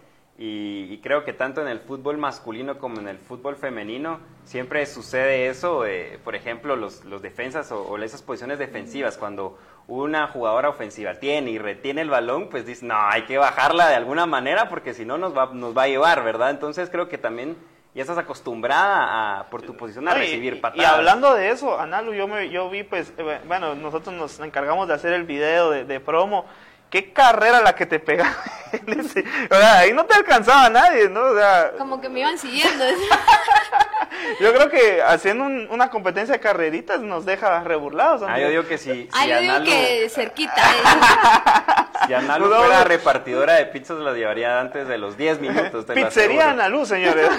Y, 0.41 0.88
y 0.93 1.00
creo 1.00 1.25
que 1.25 1.34
tanto 1.34 1.62
en 1.62 1.67
el 1.67 1.81
fútbol 1.81 2.17
masculino 2.17 2.77
como 2.77 3.01
en 3.01 3.10
el 3.10 3.17
fútbol 3.17 3.58
femenino 3.58 4.22
siempre 4.46 4.86
sucede 4.86 5.50
eso. 5.50 5.86
eh, 5.86 6.17
por 6.24 6.34
ejemplo, 6.34 6.77
los, 6.77 7.03
los 7.03 7.22
defensas 7.22 7.74
o, 7.74 7.81
o 7.84 7.98
esas 7.98 8.22
posiciones 8.22 8.58
defensivas, 8.58 9.17
cuando 9.17 9.58
una 9.88 10.27
jugadora 10.27 10.69
ofensiva 10.69 11.15
tiene 11.15 11.51
y 11.51 11.58
retiene 11.58 12.01
el 12.01 12.10
balón, 12.10 12.48
pues 12.50 12.65
dice, 12.65 12.86
no, 12.86 12.96
hay 12.96 13.24
que 13.24 13.38
bajarla 13.38 13.89
de 13.89 13.96
alguna 13.96 14.25
manera 14.25 14.69
porque 14.69 14.93
si 14.93 15.03
no 15.03 15.17
nos 15.17 15.38
va, 15.38 15.50
nos 15.51 15.77
va 15.77 15.84
a 15.84 15.88
llevar, 15.89 16.24
¿verdad? 16.24 16.51
Entonces 16.51 16.89
creo 16.89 17.10
que 17.10 17.17
también 17.17 17.58
ya 17.93 18.03
estás 18.03 18.17
acostumbrada 18.19 19.39
a, 19.39 19.50
por 19.50 19.62
tu 19.62 19.75
posición 19.75 20.08
a 20.08 20.13
recibir 20.13 20.62
patadas. 20.62 20.81
Y 20.81 20.86
hablando 20.86 21.34
de 21.34 21.50
eso, 21.50 21.77
Analu, 21.77 22.13
yo, 22.13 22.27
me, 22.29 22.50
yo 22.50 22.69
vi, 22.69 22.84
pues, 22.84 23.12
eh, 23.17 23.39
bueno, 23.46 23.75
nosotros 23.75 24.15
nos 24.15 24.39
encargamos 24.39 24.88
de 24.88 24.93
hacer 24.93 25.12
el 25.12 25.24
video 25.24 25.72
de, 25.72 25.84
de 25.84 26.00
promo. 26.00 26.46
Qué 26.89 27.13
carrera 27.13 27.62
la 27.62 27.75
que 27.75 27.86
te 27.86 28.00
pegaba. 28.00 28.36
ese- 28.88 29.24
o 29.51 29.55
sea, 29.55 29.79
ahí 29.79 29.93
no 29.93 30.05
te 30.05 30.15
alcanzaba 30.15 30.69
nadie, 30.69 31.08
¿no? 31.10 31.22
O 31.22 31.36
sea, 31.36 31.72
Como 31.77 32.01
que 32.01 32.10
me 32.10 32.22
iban 32.22 32.38
siguiendo. 32.38 32.84
yo 34.39 34.53
creo 34.53 34.69
que 34.69 35.01
haciendo 35.03 35.43
un- 35.46 35.67
una 35.69 35.89
competencia 35.89 36.34
de 36.34 36.39
carreritas 36.39 37.00
nos 37.01 37.25
deja 37.25 37.63
reburlados. 37.63 38.24
Ah, 38.27 38.39
yo 38.39 38.50
digo 38.50 38.67
que 38.67 38.77
si, 38.77 39.03
si 39.03 39.10
Ah, 39.13 39.25
yo 39.27 39.39
digo 39.39 39.53
Analu- 39.55 39.65
que 39.65 40.10
cerquita. 40.10 40.53
¿eh? 40.55 41.86
Si 42.08 42.13
Analu 42.13 42.48
No, 42.48 42.55
fuera 42.60 42.79
no. 42.79 42.84
repartidora 42.86 43.55
de 43.55 43.65
pizzas, 43.67 43.98
las 44.00 44.15
llevaría 44.15 44.60
antes 44.60 44.88
de 44.88 44.98
los 44.98 45.17
10 45.17 45.41
minutos. 45.41 45.86
te 45.86 45.93
Pizzería. 45.93 46.51
Analu, 46.51 46.86
señores. 46.86 47.29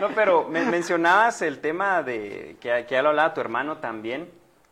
No, 0.00 0.08
pero 0.08 0.44
me- 0.48 0.64
mencionabas 0.64 1.40
el 1.42 1.60
tema 1.60 2.02
de 2.02 2.56
que, 2.60 2.84
que 2.86 2.94
ya 2.94 3.00
lo 3.00 3.10
hablaba 3.10 3.32
tu 3.34 3.40
hermano 3.40 3.78
también, 3.78 4.28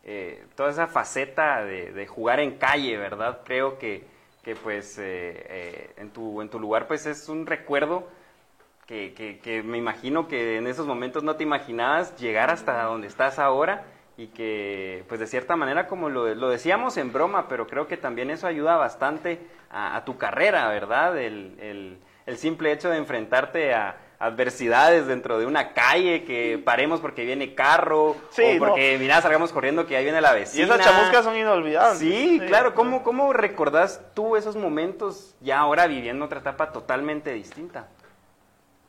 eh, 0.07 0.45
toda 0.55 0.71
esa 0.71 0.87
faceta 0.87 1.63
de, 1.65 2.07
jugar 2.07 2.39
en 2.39 2.57
calle, 2.57 2.97
¿verdad? 2.97 3.41
Creo 3.45 3.77
que, 3.77 4.03
que 4.43 4.55
pues 4.55 4.97
eh, 4.97 5.03
eh, 5.49 5.93
en, 5.97 6.11
tu, 6.11 6.41
en 6.41 6.49
tu 6.49 6.59
lugar 6.59 6.87
pues 6.87 7.05
es 7.05 7.29
un 7.29 7.45
recuerdo 7.45 8.07
que, 8.85 9.13
que- 9.43 9.63
me 9.63 9.77
imagino 9.77 10.27
que 10.27 10.57
en 10.57 10.67
esos 10.67 10.87
momentos 10.87 11.23
no 11.23 11.35
te 11.35 11.43
imaginabas 11.43 12.15
llegar 12.17 12.49
hasta 12.49 12.83
donde 12.83 13.07
estás 13.07 13.37
ahora 13.39 13.83
y 14.17 14.27
que 14.27 15.03
pues 15.09 15.19
de 15.19 15.27
cierta 15.27 15.55
manera 15.55 15.87
como 15.87 16.09
lo, 16.09 16.33
lo 16.35 16.49
decíamos 16.49 16.97
en 16.97 17.11
broma, 17.13 17.47
pero 17.49 17.67
creo 17.67 17.87
que 17.87 17.97
también 17.97 18.29
eso 18.31 18.47
ayuda 18.47 18.77
bastante 18.77 19.39
a, 19.69 20.03
tu 20.05 20.17
carrera, 20.17 20.69
¿verdad? 20.69 21.17
El- 21.17 21.99
el 22.27 22.37
simple 22.37 22.71
hecho 22.71 22.89
de 22.89 22.97
enfrentarte 22.97 23.73
a 23.73 23.97
adversidades 24.19 25.05
dentro 25.07 25.37
de 25.39 25.45
una 25.45 25.73
calle, 25.73 26.23
que 26.23 26.61
paremos 26.63 26.99
porque 26.99 27.23
viene 27.25 27.53
carro, 27.53 28.15
Sí, 28.31 28.41
o 28.43 28.53
no. 28.53 28.59
porque 28.59 28.97
mira, 28.99 29.21
salgamos 29.21 29.51
corriendo 29.51 29.85
que 29.85 29.95
ahí 29.95 30.03
viene 30.03 30.21
la 30.21 30.35
y 30.35 30.39
vecina. 30.41 30.65
esas 30.75 30.85
chamuscas 30.85 31.23
son 31.23 31.37
inolvidables. 31.37 31.99
Sí, 31.99 32.41
claro. 32.47 32.73
¿Cómo, 32.73 33.03
¿Cómo 33.03 33.31
recordás 33.33 34.01
tú 34.13 34.35
esos 34.35 34.55
momentos 34.55 35.35
ya 35.41 35.59
ahora 35.59 35.87
viviendo 35.87 36.25
otra 36.25 36.39
etapa 36.39 36.71
totalmente 36.71 37.31
distinta? 37.33 37.87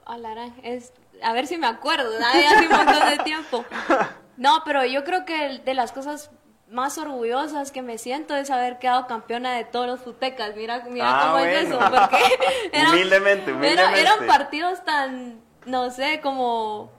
A 0.06 0.16
la 0.16 0.30
gran- 0.30 0.54
es, 0.62 0.92
a 1.22 1.32
ver 1.34 1.46
si 1.46 1.58
me 1.58 1.66
acuerdo, 1.66 2.08
¿no? 2.18 2.26
Hace 2.26 2.66
un 2.66 2.72
montón 2.76 3.10
de 3.10 3.18
tiempo. 3.24 3.64
No, 4.38 4.62
pero 4.64 4.84
yo 4.84 5.02
creo 5.02 5.24
que 5.24 5.46
el- 5.46 5.64
de 5.64 5.74
las 5.74 5.90
cosas 5.90 6.30
más 6.70 6.98
orgullosas 6.98 7.72
que 7.72 7.80
me 7.82 7.96
siento 7.98 8.36
es 8.36 8.50
haber 8.50 8.78
quedado 8.78 9.06
campeona 9.06 9.54
de 9.54 9.64
todos 9.64 9.86
los 9.86 10.00
futecas. 10.00 10.54
Mira, 10.56 10.84
mira 10.90 11.06
Ah, 11.08 11.22
cómo 11.32 11.38
es 11.44 11.66
eso, 11.66 11.78
porque 11.78 12.24
Humildemente, 12.90 13.50
era- 13.50 13.56
humildemente. 13.58 14.00
eran 14.00 14.26
partidos 14.26 14.84
tan, 14.84 15.40
no 15.64 15.90
sé, 15.90 16.20
como 16.20 16.90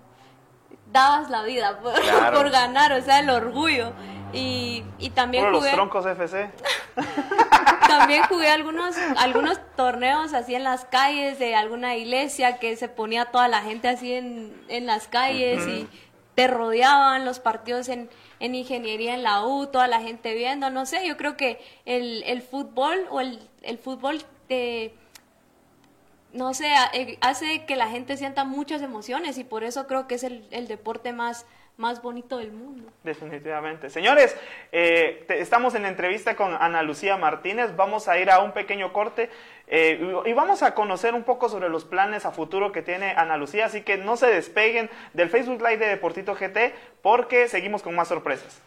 dabas 0.91 1.29
la 1.29 1.43
vida 1.43 1.79
por, 1.79 1.93
Claro. 2.01 2.37
por 2.37 2.49
ganar, 2.49 2.93
o 2.93 3.01
sea, 3.01 3.19
el 3.19 3.29
orgullo. 3.29 3.93
Y, 4.31 4.83
y 4.99 5.09
también 5.11 5.43
Puro 5.45 5.53
los 5.53 5.61
jugué, 5.61 5.73
troncos 5.73 6.05
FC. 6.05 6.49
también 7.87 8.23
jugué 8.23 8.49
algunos, 8.51 8.95
algunos 9.17 9.59
torneos 9.75 10.33
así 10.33 10.53
en 10.55 10.63
las 10.63 10.85
calles 10.85 11.39
de 11.39 11.55
alguna 11.55 11.95
iglesia 11.95 12.57
que 12.57 12.75
se 12.75 12.89
ponía 12.89 13.25
toda 13.25 13.47
la 13.47 13.61
gente 13.61 13.87
así 13.87 14.13
en, 14.13 14.53
en 14.67 14.85
las 14.85 15.07
calles 15.07 15.65
y 15.67 15.87
te 16.35 16.47
rodeaban 16.47 17.25
los 17.25 17.39
partidos 17.39 17.89
en, 17.89 18.09
en 18.39 18.55
ingeniería 18.55 19.13
en 19.13 19.23
la 19.23 19.45
U, 19.45 19.67
toda 19.67 19.87
la 19.87 20.01
gente 20.01 20.33
viendo, 20.33 20.69
no 20.69 20.85
sé, 20.85 21.07
yo 21.07 21.17
creo 21.17 21.35
que 21.37 21.59
el, 21.85 22.23
el 22.23 22.41
fútbol 22.41 23.05
o 23.09 23.19
el, 23.19 23.39
el 23.61 23.77
fútbol 23.77 24.23
te, 24.47 24.93
no 26.33 26.53
sé, 26.53 26.71
eh, 26.93 27.17
hace 27.21 27.65
que 27.65 27.75
la 27.75 27.87
gente 27.87 28.17
sienta 28.17 28.43
muchas 28.43 28.81
emociones 28.81 29.37
y 29.37 29.43
por 29.43 29.63
eso 29.63 29.87
creo 29.87 30.07
que 30.07 30.15
es 30.15 30.23
el, 30.23 30.47
el 30.51 30.67
deporte 30.67 31.11
más, 31.11 31.45
más 31.77 32.01
bonito 32.01 32.37
del 32.37 32.51
mundo. 32.51 32.91
Definitivamente. 33.03 33.89
Señores, 33.89 34.35
eh, 34.71 35.25
estamos 35.29 35.75
en 35.75 35.85
entrevista 35.85 36.35
con 36.35 36.53
Ana 36.53 36.83
Lucía 36.83 37.17
Martínez. 37.17 37.75
Vamos 37.75 38.07
a 38.07 38.19
ir 38.19 38.29
a 38.29 38.39
un 38.39 38.51
pequeño 38.51 38.91
corte 38.91 39.29
eh, 39.69 40.21
y 40.25 40.33
vamos 40.33 40.63
a 40.63 40.73
conocer 40.73 41.13
un 41.13 41.23
poco 41.23 41.47
sobre 41.47 41.69
los 41.69 41.85
planes 41.85 42.25
a 42.25 42.31
futuro 42.31 42.71
que 42.71 42.81
tiene 42.81 43.11
Ana 43.15 43.37
Lucía. 43.37 43.67
Así 43.67 43.81
que 43.81 43.97
no 43.97 44.17
se 44.17 44.27
despeguen 44.27 44.89
del 45.13 45.29
Facebook 45.29 45.61
Live 45.61 45.77
de 45.77 45.87
Deportito 45.87 46.35
GT 46.35 46.73
porque 47.01 47.47
seguimos 47.47 47.83
con 47.83 47.95
más 47.95 48.07
sorpresas. 48.07 48.61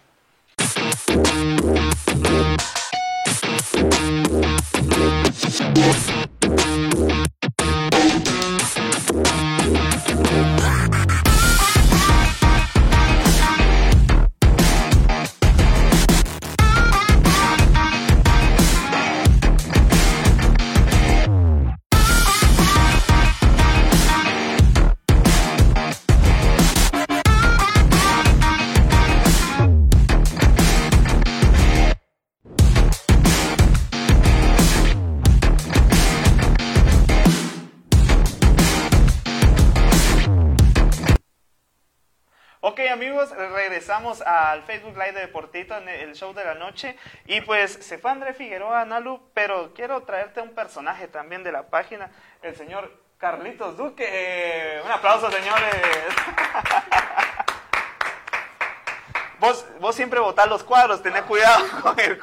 Regresamos 43.83 44.21
al 44.21 44.63
Facebook 44.63 44.93
Live 44.93 45.11
de 45.11 45.23
Deportito 45.23 45.77
en 45.77 45.89
el 45.89 46.15
show 46.15 46.33
de 46.33 46.45
la 46.45 46.55
noche 46.55 46.97
y 47.27 47.41
pues 47.41 47.73
se 47.73 47.99
fue 47.99 48.13
André 48.13 48.33
Figueroa, 48.33 48.85
Nalu, 48.85 49.21
pero 49.35 49.75
quiero 49.75 50.05
traerte 50.05 50.41
un 50.41 50.55
personaje 50.55 51.09
también 51.09 51.43
de 51.43 51.51
la 51.51 51.65
página, 51.65 52.09
el 52.43 52.55
señor 52.55 52.93
Carlitos 53.19 53.77
Duque. 53.77 54.81
Un 54.85 54.91
aplauso 54.93 55.33
señores. 55.33 55.75
vos, 59.41 59.67
vos 59.81 59.97
siempre 59.97 60.21
votás 60.21 60.47
los 60.47 60.63
cuadros, 60.63 61.03
tenés 61.03 61.23
cuidado 61.23 61.65
con 61.83 61.99
el, 61.99 62.21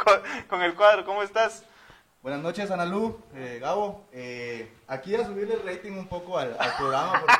con 0.47 0.61
el 0.61 0.75
cuadro, 0.75 1.03
¿cómo 1.03 1.23
estás? 1.23 1.65
Buenas 2.21 2.41
noches, 2.41 2.69
Analú, 2.69 3.17
eh, 3.33 3.59
Gabo. 3.61 4.05
Eh, 4.11 4.69
aquí 4.89 5.15
a 5.15 5.25
subirle 5.25 5.53
el 5.53 5.63
rating 5.65 5.93
un 5.93 6.07
poco 6.07 6.37
al, 6.37 6.53
al 6.59 6.75
programa 6.75 7.13
porque 7.21 7.33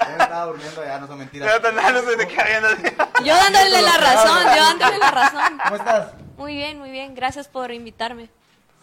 ya 0.00 0.08
me 0.16 0.22
estaba 0.22 0.44
durmiendo, 0.46 0.84
ya 0.84 0.98
no 0.98 1.06
son 1.06 1.18
mentiras. 1.18 1.52
Se 1.52 2.16
te 2.16 2.26
queda. 2.26 3.10
Yo 3.24 3.34
dándole 3.36 3.82
la 3.82 3.96
razón, 3.98 4.42
yo 4.56 4.62
dándole 4.64 4.98
la 4.98 5.10
razón. 5.10 5.58
¿Cómo 5.62 5.76
estás? 5.76 6.12
Muy 6.38 6.54
bien, 6.54 6.78
muy 6.78 6.90
bien, 6.90 7.14
gracias 7.14 7.46
por 7.46 7.70
invitarme. 7.72 8.30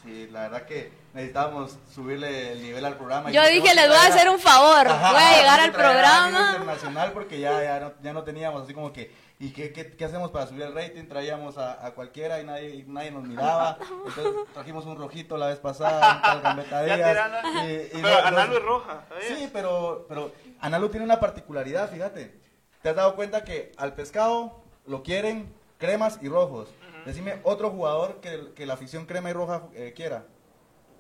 Sí, 0.04 0.28
la 0.32 0.42
verdad 0.42 0.66
que 0.68 0.94
necesitábamos 1.14 1.78
subirle 1.94 2.54
el 2.54 2.62
nivel 2.62 2.86
al 2.86 2.96
programa. 2.96 3.32
Yo 3.32 3.44
dije, 3.48 3.74
les 3.74 3.88
voy 3.88 3.98
a 3.98 4.06
hacer 4.06 4.30
un 4.30 4.40
favor, 4.40 4.88
Ajá, 4.88 5.12
voy 5.12 5.22
a 5.22 5.38
llegar 5.38 5.60
al 5.60 5.72
programa. 5.72 6.52
internacional 6.52 7.12
porque 7.12 7.40
ya, 7.40 7.62
ya, 7.64 7.80
no, 7.80 7.94
ya 8.02 8.14
no 8.14 8.24
teníamos 8.24 8.64
así 8.64 8.74
como 8.74 8.94
que, 8.94 9.12
¿y 9.40 9.52
qué, 9.52 9.72
qué, 9.74 9.92
qué 9.96 10.06
hacemos 10.06 10.32
para 10.32 10.46
subir 10.48 10.64
el 10.64 10.76
rating? 10.76 11.08
Traíamos 11.08 11.58
a, 11.58 11.86
a 11.86 11.92
cualquiera 11.96 12.40
y 12.42 12.46
nadie, 12.46 12.76
y 12.76 12.84
nadie 12.84 13.12
nos 13.12 13.24
miraba. 13.24 13.78
Entonces 14.08 14.34
trajimos 14.54 14.86
un 14.86 14.98
rojito 14.98 15.38
la 15.38 15.48
vez 15.48 15.60
pasada, 15.60 16.16
un 16.16 16.22
tal 16.22 16.42
Gambetta 16.42 16.84
Díaz, 16.84 17.32
y- 17.66 17.98
y 17.98 18.02
Pero 18.02 18.10
no- 18.22 18.28
Analu 18.28 18.54
es 18.58 18.64
roja. 18.64 19.06
¿sabías? 19.10 19.28
Sí, 19.28 19.50
pero, 19.52 20.06
pero 20.08 20.32
Analu 20.60 20.90
tiene 20.90 21.06
una 21.06 21.20
particularidad, 21.20 21.90
fíjate. 21.90 22.40
¿Te 22.82 22.90
has 22.90 22.96
dado 22.96 23.16
cuenta 23.16 23.44
que 23.44 23.72
al 23.78 23.94
pescado 23.96 24.62
lo 24.86 25.04
quieren 25.04 25.54
cremas 25.78 26.20
y 26.22 26.28
rojos. 26.30 26.70
Decime 27.06 27.40
otro 27.44 27.70
jugador 27.72 28.20
que, 28.20 28.52
que 28.54 28.66
la 28.66 28.74
afición 28.74 29.06
crema 29.06 29.30
y 29.30 29.34
roja 29.34 29.64
eh, 29.74 29.94
quiera. 29.96 30.26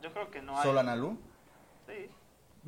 Yo 0.01 0.11
creo 0.13 0.31
que 0.31 0.41
no 0.41 0.57
hay. 0.57 0.63
¿Solo 0.63 0.79
Analú? 0.79 1.19
Sí. 1.87 2.09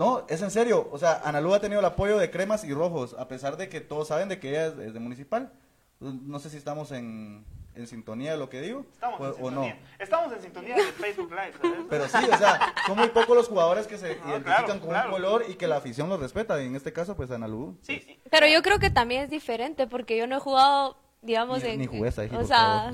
No, 0.01 0.25
es 0.27 0.41
en 0.41 0.51
serio. 0.51 0.89
O 0.91 0.97
sea, 0.97 1.21
Analú 1.23 1.53
ha 1.53 1.59
tenido 1.61 1.79
el 1.79 1.85
apoyo 1.85 2.17
de 2.17 2.29
cremas 2.31 2.63
y 2.63 2.73
rojos, 2.73 3.15
a 3.17 3.27
pesar 3.27 3.57
de 3.57 3.69
que 3.69 3.81
todos 3.81 4.07
saben 4.07 4.29
de 4.29 4.39
que 4.39 4.49
ella 4.49 4.67
es, 4.67 4.77
es 4.79 4.93
de 4.93 4.99
municipal. 4.99 5.51
No 5.99 6.39
sé 6.39 6.49
si 6.49 6.57
estamos 6.57 6.91
en, 6.91 7.45
en 7.75 7.85
sintonía 7.87 8.31
de 8.31 8.37
lo 8.37 8.49
que 8.49 8.59
digo 8.59 8.85
Estamos 8.91 9.19
o, 9.19 9.23
en 9.25 9.29
o 9.29 9.35
sintonía. 9.35 9.73
no. 9.75 10.03
Estamos 10.03 10.33
en 10.33 10.41
sintonía 10.41 10.75
de 10.75 10.83
Facebook 10.83 11.29
Live, 11.29 11.53
¿sabes? 11.61 11.79
Pero 11.89 12.07
sí, 12.07 12.17
o 12.33 12.37
sea, 12.37 12.73
son 12.87 12.97
muy 12.97 13.09
pocos 13.09 13.35
los 13.37 13.47
jugadores 13.47 13.85
que 13.85 13.97
se 13.99 14.15
No, 14.17 14.29
identifican 14.31 14.41
claro, 14.65 14.79
con 14.79 14.89
claro. 14.89 15.09
un 15.09 15.13
color 15.15 15.45
y 15.47 15.53
que 15.55 15.67
la 15.67 15.77
afición 15.77 16.09
los 16.09 16.19
respeta. 16.19 16.61
Y 16.61 16.65
en 16.65 16.75
este 16.75 16.91
caso, 16.91 17.15
pues 17.15 17.29
Analú. 17.29 17.77
Sí, 17.81 17.99
sí. 18.03 18.19
Pero 18.31 18.47
yo 18.47 18.63
creo 18.63 18.79
que 18.79 18.89
también 18.89 19.21
es 19.21 19.29
diferente 19.29 19.85
porque 19.85 20.17
yo 20.17 20.25
no 20.25 20.37
he 20.37 20.39
jugado, 20.39 20.97
digamos, 21.21 21.61
Ni- 21.63 21.69
en... 21.69 21.79
ni 21.79 21.85
jugué 21.85 22.09
esa, 22.09 22.23
O 22.35 22.43
sea, 22.45 22.91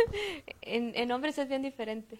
en, 0.62 0.92
en 0.94 1.12
hombres 1.12 1.36
es 1.38 1.48
bien 1.48 1.62
diferente. 1.62 2.18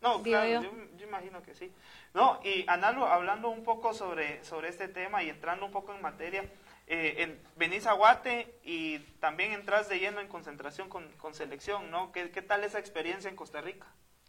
No, 0.00 0.18
Digo 0.18 0.38
claro, 0.38 0.48
yo. 0.48 0.62
yo. 0.62 0.70
yo 0.98 1.06
imagino 1.06 1.42
que 1.42 1.54
sí. 1.54 1.72
No, 2.14 2.38
y 2.44 2.64
Analu, 2.68 3.04
hablando 3.04 3.50
un 3.50 3.64
poco 3.64 3.92
sobre, 3.92 4.42
sobre 4.44 4.68
este 4.68 4.88
tema 4.88 5.22
y 5.22 5.28
entrando 5.30 5.66
un 5.66 5.72
poco 5.72 5.92
en 5.92 6.00
materia, 6.00 6.44
eh, 6.86 7.16
en, 7.18 7.42
venís 7.56 7.86
a 7.86 7.92
Guate 7.94 8.60
y 8.64 9.00
también 9.20 9.52
entras 9.52 9.88
de 9.88 9.98
lleno 9.98 10.20
en 10.20 10.28
concentración 10.28 10.88
con, 10.88 11.10
con 11.18 11.34
selección, 11.34 11.90
¿no? 11.90 12.12
¿Qué, 12.12 12.30
¿Qué 12.30 12.42
tal 12.42 12.62
esa 12.64 12.78
experiencia 12.78 13.28
en 13.28 13.36
Costa 13.36 13.60
Rica? 13.60 13.86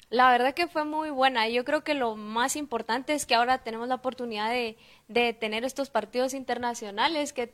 La 0.10 0.32
verdad 0.32 0.54
que 0.54 0.68
fue 0.68 0.84
muy 0.86 1.10
buena. 1.10 1.48
Yo 1.50 1.65
creo 1.65 1.84
que 1.84 1.94
lo 1.94 2.15
más 2.15 2.56
importante 2.56 3.13
es 3.13 3.25
que 3.25 3.36
ahora 3.36 3.60
tenemos 3.63 3.88
la 3.88 3.96
oportunidad 3.96 4.50
de, 4.50 4.77
de 5.08 5.34
tener 5.34 5.63
estos 5.65 5.89
partidos 5.89 6.34
internacionales 6.34 7.34
que 7.34 7.54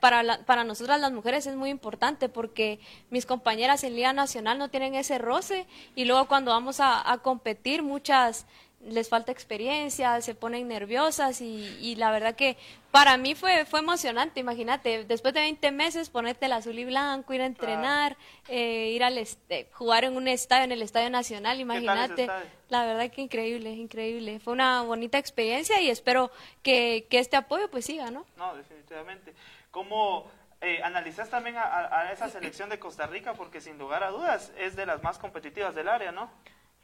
para, 0.00 0.22
la- 0.22 0.44
para 0.46 0.64
nosotras 0.64 1.00
las 1.00 1.12
mujeres 1.12 1.46
es 1.46 1.54
muy 1.54 1.68
importante 1.70 2.28
porque 2.30 2.80
mis 3.10 3.26
compañeras 3.26 3.84
en 3.84 3.94
Liga 3.94 4.12
Nacional 4.14 4.58
no 4.58 4.70
tienen 4.70 4.94
ese 4.94 5.18
roce 5.18 5.66
y 5.94 6.06
luego 6.06 6.28
cuando 6.28 6.50
vamos 6.52 6.80
a, 6.80 7.10
a 7.10 7.18
competir 7.18 7.82
muchas 7.82 8.46
les 8.80 9.08
falta 9.08 9.30
experiencia, 9.30 10.20
se 10.22 10.34
ponen 10.34 10.68
nerviosas 10.68 11.40
y, 11.42 11.76
y 11.80 11.96
la 11.96 12.10
verdad 12.10 12.34
que 12.34 12.56
para 12.90 13.16
mí 13.18 13.34
fue, 13.34 13.64
fue 13.66 13.80
emocionante, 13.80 14.40
imagínate, 14.40 15.04
después 15.04 15.34
de 15.34 15.40
20 15.40 15.70
meses 15.70 16.08
ponerte 16.08 16.46
el 16.46 16.52
azul 16.52 16.78
y 16.78 16.84
blanco, 16.86 17.34
ir 17.34 17.42
a 17.42 17.46
entrenar, 17.46 18.16
eh, 18.48 18.88
ir 18.88 19.04
al 19.04 19.18
este, 19.18 19.68
jugar 19.72 20.04
en 20.04 20.16
un 20.16 20.28
estadio, 20.28 20.64
en 20.64 20.72
el 20.72 20.82
Estadio 20.82 21.10
Nacional, 21.10 21.60
imagínate. 21.60 22.28
La 22.68 22.86
verdad 22.86 23.10
que 23.10 23.20
increíble, 23.20 23.70
increíble. 23.70 24.40
Fue 24.40 24.52
una 24.52 24.82
bonita 24.82 25.18
experiencia 25.18 25.80
y 25.80 25.90
espero 25.90 26.30
que, 26.62 27.06
que 27.10 27.18
este 27.18 27.36
apoyo 27.36 27.70
pues 27.70 27.84
siga, 27.84 28.10
¿no? 28.10 28.24
No, 28.36 28.56
definitivamente. 28.56 29.34
¿Cómo 29.70 30.30
eh, 30.60 30.80
analizas 30.82 31.28
también 31.30 31.56
a 31.58 32.10
esa 32.12 32.28
selección 32.28 32.70
de 32.70 32.78
Costa 32.78 33.06
Rica? 33.06 33.34
Porque 33.34 33.60
sin 33.60 33.76
lugar 33.76 34.04
a 34.04 34.10
dudas 34.10 34.52
es 34.56 34.74
de 34.74 34.86
las 34.86 35.02
más 35.02 35.18
competitivas 35.18 35.74
del 35.74 35.88
área, 35.88 36.12
¿no? 36.12 36.30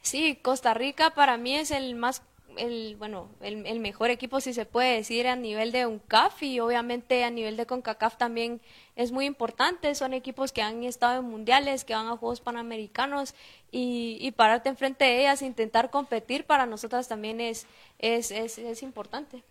Sí, 0.07 0.39
Costa 0.41 0.73
Rica 0.73 1.09
para 1.09 1.35
mí 1.35 1.53
es 1.53 1.69
el 1.69 1.95
más, 1.95 2.23
el, 2.55 2.95
bueno, 2.95 3.29
el, 3.41 3.65
el 3.65 3.81
mejor 3.81 4.09
equipo 4.09 4.39
si 4.39 4.53
se 4.53 4.65
puede 4.65 4.95
decir 4.95 5.27
a 5.27 5.35
nivel 5.35 5.73
de 5.73 5.85
UNCAF 5.85 6.43
y 6.43 6.61
obviamente 6.61 7.25
a 7.25 7.29
nivel 7.29 7.57
de 7.57 7.65
CONCACAF 7.65 8.15
también 8.15 8.61
es 8.95 9.11
muy 9.11 9.25
importante. 9.25 9.93
Son 9.95 10.13
equipos 10.13 10.53
que 10.53 10.61
han 10.61 10.81
estado 10.85 11.19
en 11.19 11.25
mundiales, 11.25 11.83
que 11.83 11.93
van 11.93 12.07
a 12.07 12.15
Juegos 12.15 12.39
Panamericanos 12.39 13.35
y, 13.69 14.17
y 14.21 14.31
pararte 14.31 14.69
enfrente 14.69 15.03
de 15.03 15.19
ellas, 15.19 15.41
intentar 15.41 15.89
competir 15.89 16.45
para 16.45 16.65
nosotras 16.65 17.09
también 17.09 17.41
es, 17.41 17.67
es, 17.99 18.31
es, 18.31 18.59
es 18.59 18.83
importante. 18.83 19.43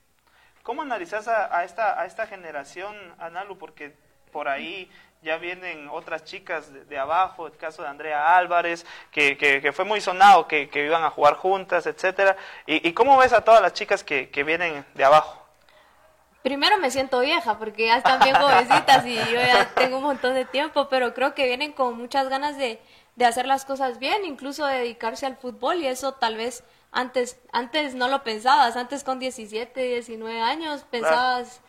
¿Cómo 0.62 0.80
analizas 0.80 1.28
a, 1.28 1.54
a 1.54 1.64
esta, 1.64 2.00
a 2.00 2.06
esta 2.06 2.26
generación, 2.26 2.96
Analu? 3.18 3.58
Porque 3.58 3.92
por 4.32 4.48
ahí 4.48 4.90
ya 5.22 5.38
vienen 5.38 5.88
otras 5.88 6.24
chicas 6.24 6.72
de, 6.72 6.84
de 6.84 6.98
abajo, 6.98 7.46
el 7.46 7.56
caso 7.56 7.82
de 7.82 7.88
Andrea 7.88 8.36
Álvarez, 8.36 8.86
que, 9.10 9.36
que, 9.36 9.60
que 9.60 9.72
fue 9.72 9.84
muy 9.84 10.00
sonado, 10.00 10.46
que, 10.46 10.68
que 10.68 10.84
iban 10.84 11.04
a 11.04 11.10
jugar 11.10 11.34
juntas, 11.34 11.86
etcétera. 11.86 12.36
¿Y, 12.66 12.86
y 12.88 12.92
cómo 12.92 13.16
ves 13.18 13.32
a 13.32 13.42
todas 13.42 13.60
las 13.60 13.72
chicas 13.72 14.04
que, 14.04 14.30
que 14.30 14.44
vienen 14.44 14.84
de 14.94 15.04
abajo? 15.04 15.42
Primero 16.42 16.78
me 16.78 16.92
siento 16.92 17.20
vieja 17.20 17.58
porque 17.58 17.86
ya 17.86 17.96
están 17.96 18.20
bien 18.20 18.36
jovencitas 18.36 19.04
y 19.04 19.16
yo 19.16 19.40
ya 19.40 19.68
tengo 19.74 19.96
un 19.96 20.04
montón 20.04 20.34
de 20.34 20.44
tiempo, 20.44 20.88
pero 20.88 21.12
creo 21.12 21.34
que 21.34 21.44
vienen 21.44 21.72
con 21.72 21.96
muchas 21.98 22.28
ganas 22.28 22.56
de, 22.56 22.80
de 23.16 23.24
hacer 23.24 23.46
las 23.46 23.64
cosas 23.64 23.98
bien, 23.98 24.24
incluso 24.24 24.64
de 24.64 24.78
dedicarse 24.78 25.26
al 25.26 25.36
fútbol 25.36 25.78
y 25.78 25.88
eso 25.88 26.12
tal 26.12 26.36
vez 26.36 26.62
antes, 26.92 27.40
antes 27.52 27.96
no 27.96 28.06
lo 28.06 28.22
pensabas, 28.22 28.76
antes 28.76 29.02
con 29.02 29.18
17, 29.18 29.80
19 29.80 30.40
años 30.40 30.84
pensabas 30.88 31.60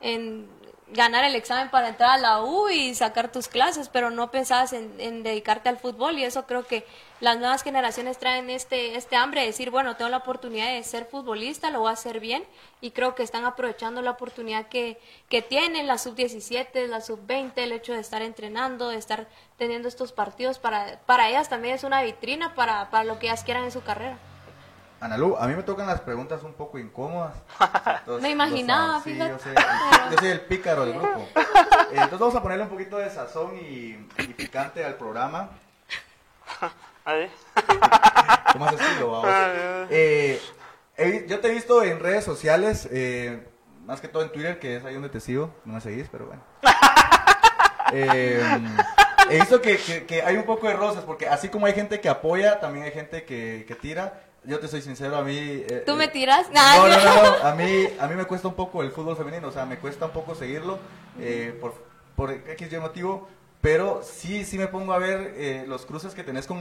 en 0.00 0.50
ganar 0.88 1.24
el 1.24 1.34
examen 1.34 1.70
para 1.70 1.88
entrar 1.88 2.10
a 2.10 2.18
la 2.18 2.42
U 2.42 2.68
y 2.68 2.94
sacar 2.94 3.32
tus 3.32 3.48
clases, 3.48 3.88
pero 3.88 4.10
no 4.10 4.30
pensabas 4.30 4.72
en, 4.72 5.22
dedicarte 5.22 5.68
al 5.68 5.78
fútbol. 5.78 6.18
Y 6.18 6.24
eso 6.24 6.46
creo 6.46 6.66
que 6.66 6.86
las 7.20 7.38
nuevas 7.38 7.62
generaciones 7.62 8.18
traen 8.18 8.50
este, 8.50 8.96
este 8.96 9.16
hambre 9.16 9.40
de 9.40 9.48
decir, 9.48 9.70
bueno, 9.70 9.96
tengo 9.96 10.10
la 10.10 10.18
oportunidad 10.18 10.72
de 10.72 10.82
ser 10.84 11.06
futbolista, 11.06 11.70
lo 11.70 11.80
voy 11.80 11.90
a 11.90 11.92
hacer 11.92 12.20
bien 12.20 12.44
y 12.80 12.90
creo 12.90 13.14
que 13.14 13.22
están 13.22 13.44
aprovechando 13.44 14.02
la 14.02 14.10
oportunidad 14.10 14.68
que, 14.68 15.00
que 15.28 15.40
tienen 15.40 15.86
la 15.86 15.96
sub-17, 15.96 16.86
la 16.86 17.00
sub-20, 17.00 17.52
el 17.56 17.72
hecho 17.72 17.94
de 17.94 18.00
estar 18.00 18.20
entrenando, 18.20 18.88
de 18.88 18.98
estar 18.98 19.26
teniendo 19.56 19.88
estos 19.88 20.12
partidos, 20.12 20.58
para, 20.58 21.00
para 21.06 21.28
ellas 21.28 21.48
también 21.48 21.74
es 21.74 21.84
una 21.84 22.02
vitrina 22.02 22.54
para, 22.54 22.90
para 22.90 23.04
lo 23.04 23.18
que 23.18 23.26
ellas 23.26 23.44
quieran 23.44 23.64
en 23.64 23.72
su 23.72 23.82
carrera. 23.82 24.18
Analú, 25.00 25.36
a 25.38 25.46
mí 25.46 25.54
me 25.54 25.62
tocan 25.62 25.86
las 25.86 26.00
preguntas 26.00 26.42
un 26.42 26.54
poco 26.54 26.78
incómodas. 26.78 27.34
Entonces, 28.00 28.22
Me 28.22 28.30
imaginaba. 28.30 29.00
Sí, 29.02 29.12
fíjate. 29.12 29.32
yo, 30.12 30.18
soy 30.18 30.28
el 30.30 30.40
pícaro 30.42 30.86
del 30.86 30.94
grupo. 30.98 31.28
Eh, 31.36 31.92
Entonces 31.92 32.18
vamos 32.18 32.34
a 32.36 32.42
ponerle 32.42 32.64
un 32.64 32.70
poquito 32.70 32.96
de 32.96 33.10
sazón 33.10 33.56
y, 33.56 33.98
y 34.18 34.26
picante 34.34 34.84
al 34.84 34.94
programa. 34.94 35.50
A 37.04 37.12
ver. 37.12 37.30
¿Cómo 38.52 38.64
haces 38.66 38.80
estilo, 38.80 39.10
vamos? 39.10 39.28
Eh, 39.90 40.40
vi- 40.98 41.26
yo 41.26 41.40
te 41.40 41.48
he 41.48 41.50
visto 41.52 41.82
en 41.82 42.00
redes 42.00 42.24
sociales, 42.24 42.88
eh, 42.90 43.46
más 43.84 44.00
que 44.00 44.08
todo 44.08 44.22
en 44.22 44.32
Twitter, 44.32 44.58
que 44.58 44.76
es 44.76 44.84
ahí 44.86 44.94
donde 44.94 45.10
te 45.10 45.20
sigo. 45.20 45.54
No 45.66 45.74
me 45.74 45.80
seguís, 45.82 46.08
pero 46.10 46.26
bueno. 46.26 46.42
Eh, 47.92 48.42
he 49.30 49.38
visto 49.40 49.60
que, 49.60 49.76
que- 49.76 50.06
que 50.06 50.22
hay 50.22 50.36
un 50.36 50.44
poco 50.44 50.66
de 50.66 50.72
rosas, 50.74 51.04
porque 51.04 51.28
así 51.28 51.48
como 51.48 51.66
hay 51.66 51.74
gente 51.74 52.00
que 52.00 52.08
apoya, 52.08 52.58
también 52.58 52.86
hay 52.86 52.90
gente 52.92 53.24
que, 53.24 53.64
que 53.68 53.74
tira. 53.74 54.20
Yo 54.46 54.58
te 54.60 54.68
soy 54.68 54.82
sincero, 54.82 55.16
a 55.16 55.22
mí... 55.22 55.36
eh, 55.38 55.82
¿Tú 55.86 55.94
me 55.94 56.04
eh, 56.04 56.08
tiras? 56.08 56.48
No, 56.52 56.88
no, 56.88 56.96
no, 56.96 57.04
no, 57.22 57.36
A 57.48 57.54
mí, 57.54 57.88
a 57.98 58.06
mí 58.06 58.14
me 58.14 58.24
cuesta 58.26 58.48
un 58.48 58.54
poco 58.54 58.82
el 58.82 58.90
fútbol 58.90 59.16
femenino, 59.16 59.48
o 59.48 59.52
sea, 59.52 59.64
me 59.64 59.78
cuesta 59.78 60.06
un 60.06 60.12
poco 60.12 60.34
seguirlo 60.34 60.78
eh, 61.18 61.56
por, 61.60 61.74
por 62.14 62.30
X 62.30 62.72
y 62.72 62.76
motivo, 62.76 63.28
pero 63.60 64.02
sí, 64.02 64.44
sí 64.44 64.58
me 64.58 64.66
pongo 64.68 64.92
a 64.92 64.98
ver 64.98 65.32
eh, 65.36 65.64
los 65.66 65.86
cruces 65.86 66.14
que 66.14 66.22
tenés 66.22 66.46
con, 66.46 66.60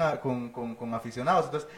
con- 0.52 0.76
con 0.76 0.94
aficionados. 0.94 1.46
Entonces, 1.46 1.70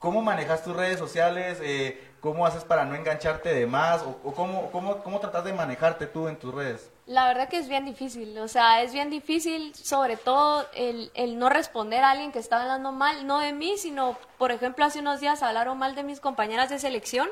¿cómo 0.00 0.22
manejas 0.22 0.64
tus 0.64 0.74
redes 0.74 0.98
sociales? 0.98 1.58
Eh, 1.62 2.02
¿Cómo 2.20 2.46
haces 2.46 2.64
para 2.64 2.84
no 2.84 2.94
engancharte 2.96 3.54
de 3.54 3.66
más? 3.66 4.02
¿O, 4.02 4.18
o 4.24 4.34
cómo, 4.34 4.70
cómo, 4.72 5.02
cómo 5.04 5.20
tratas 5.20 5.44
de 5.44 5.52
manejarte 5.52 6.06
tú 6.06 6.26
en 6.26 6.36
tus 6.36 6.52
redes? 6.52 6.90
La 7.06 7.26
verdad 7.28 7.48
que 7.50 7.58
es 7.58 7.68
bien 7.68 7.84
difícil, 7.84 8.38
o 8.38 8.48
sea, 8.48 8.80
es 8.80 8.94
bien 8.94 9.10
difícil 9.10 9.74
sobre 9.74 10.16
todo 10.16 10.66
el, 10.74 11.10
el 11.14 11.38
no 11.38 11.50
responder 11.50 12.02
a 12.02 12.12
alguien 12.12 12.32
que 12.32 12.38
está 12.38 12.62
hablando 12.62 12.92
mal, 12.92 13.26
no 13.26 13.40
de 13.40 13.52
mí, 13.52 13.76
sino, 13.76 14.16
por 14.38 14.52
ejemplo, 14.52 14.86
hace 14.86 15.00
unos 15.00 15.20
días 15.20 15.42
hablaron 15.42 15.76
mal 15.76 15.94
de 15.94 16.02
mis 16.02 16.18
compañeras 16.18 16.70
de 16.70 16.78
selección 16.78 17.28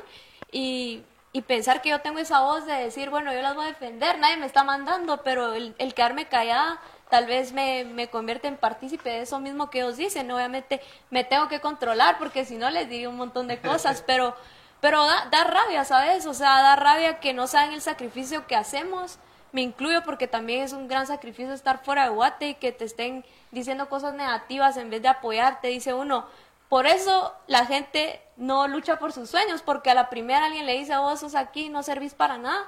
y, 0.51 1.01
y 1.31 1.41
pensar 1.41 1.81
que 1.81 1.89
yo 1.89 2.01
tengo 2.01 2.19
esa 2.19 2.41
voz 2.41 2.67
de 2.67 2.73
decir, 2.73 3.09
bueno, 3.09 3.33
yo 3.33 3.41
las 3.41 3.55
voy 3.55 3.65
a 3.65 3.69
defender, 3.69 4.19
nadie 4.19 4.37
me 4.37 4.45
está 4.45 4.63
mandando, 4.63 5.23
pero 5.23 5.55
el, 5.55 5.73
el 5.79 5.95
quedarme 5.95 6.27
callada 6.27 6.79
tal 7.09 7.25
vez 7.25 7.51
me, 7.51 7.83
me 7.83 8.09
convierte 8.09 8.47
en 8.47 8.57
partícipe 8.57 9.09
de 9.09 9.21
eso 9.21 9.39
mismo 9.39 9.71
que 9.71 9.79
ellos 9.79 9.97
dicen, 9.97 10.29
obviamente 10.29 10.81
me 11.09 11.23
tengo 11.23 11.47
que 11.47 11.61
controlar 11.61 12.19
porque 12.19 12.45
si 12.45 12.57
no 12.57 12.69
les 12.69 12.89
diría 12.89 13.09
un 13.09 13.17
montón 13.17 13.47
de 13.47 13.59
cosas, 13.59 14.03
pero, 14.07 14.35
pero 14.81 15.03
da, 15.03 15.29
da 15.31 15.43
rabia, 15.45 15.83
¿sabes? 15.83 16.27
O 16.27 16.35
sea, 16.35 16.61
da 16.61 16.75
rabia 16.75 17.19
que 17.19 17.33
no 17.33 17.47
saben 17.47 17.73
el 17.73 17.81
sacrificio 17.81 18.45
que 18.45 18.55
hacemos 18.55 19.17
me 19.53 19.61
incluyo 19.61 20.03
porque 20.03 20.27
también 20.27 20.63
es 20.63 20.73
un 20.73 20.87
gran 20.87 21.07
sacrificio 21.07 21.53
estar 21.53 21.83
fuera 21.85 22.03
de 22.03 22.09
Guate 22.09 22.49
y 22.49 22.55
que 22.55 22.71
te 22.71 22.85
estén 22.85 23.23
diciendo 23.51 23.87
cosas 23.87 24.15
negativas 24.15 24.75
en 24.77 24.89
vez 24.89 25.01
de 25.01 25.07
apoyarte, 25.07 25.67
dice 25.69 25.93
uno. 25.93 26.25
Por 26.69 26.87
eso 26.87 27.33
la 27.45 27.67
gente 27.67 28.19
no 28.35 28.67
lucha 28.67 28.97
por 28.97 29.13
sus 29.13 29.29
sueños, 29.29 29.61
porque 29.61 29.91
a 29.91 29.93
la 29.93 30.09
primera 30.09 30.45
alguien 30.45 30.65
le 30.65 30.73
dice, 30.73 30.97
vos 30.97 31.19
sos 31.19 31.35
aquí, 31.35 31.69
no 31.69 31.83
servís 31.83 32.15
para 32.15 32.39
nada, 32.39 32.65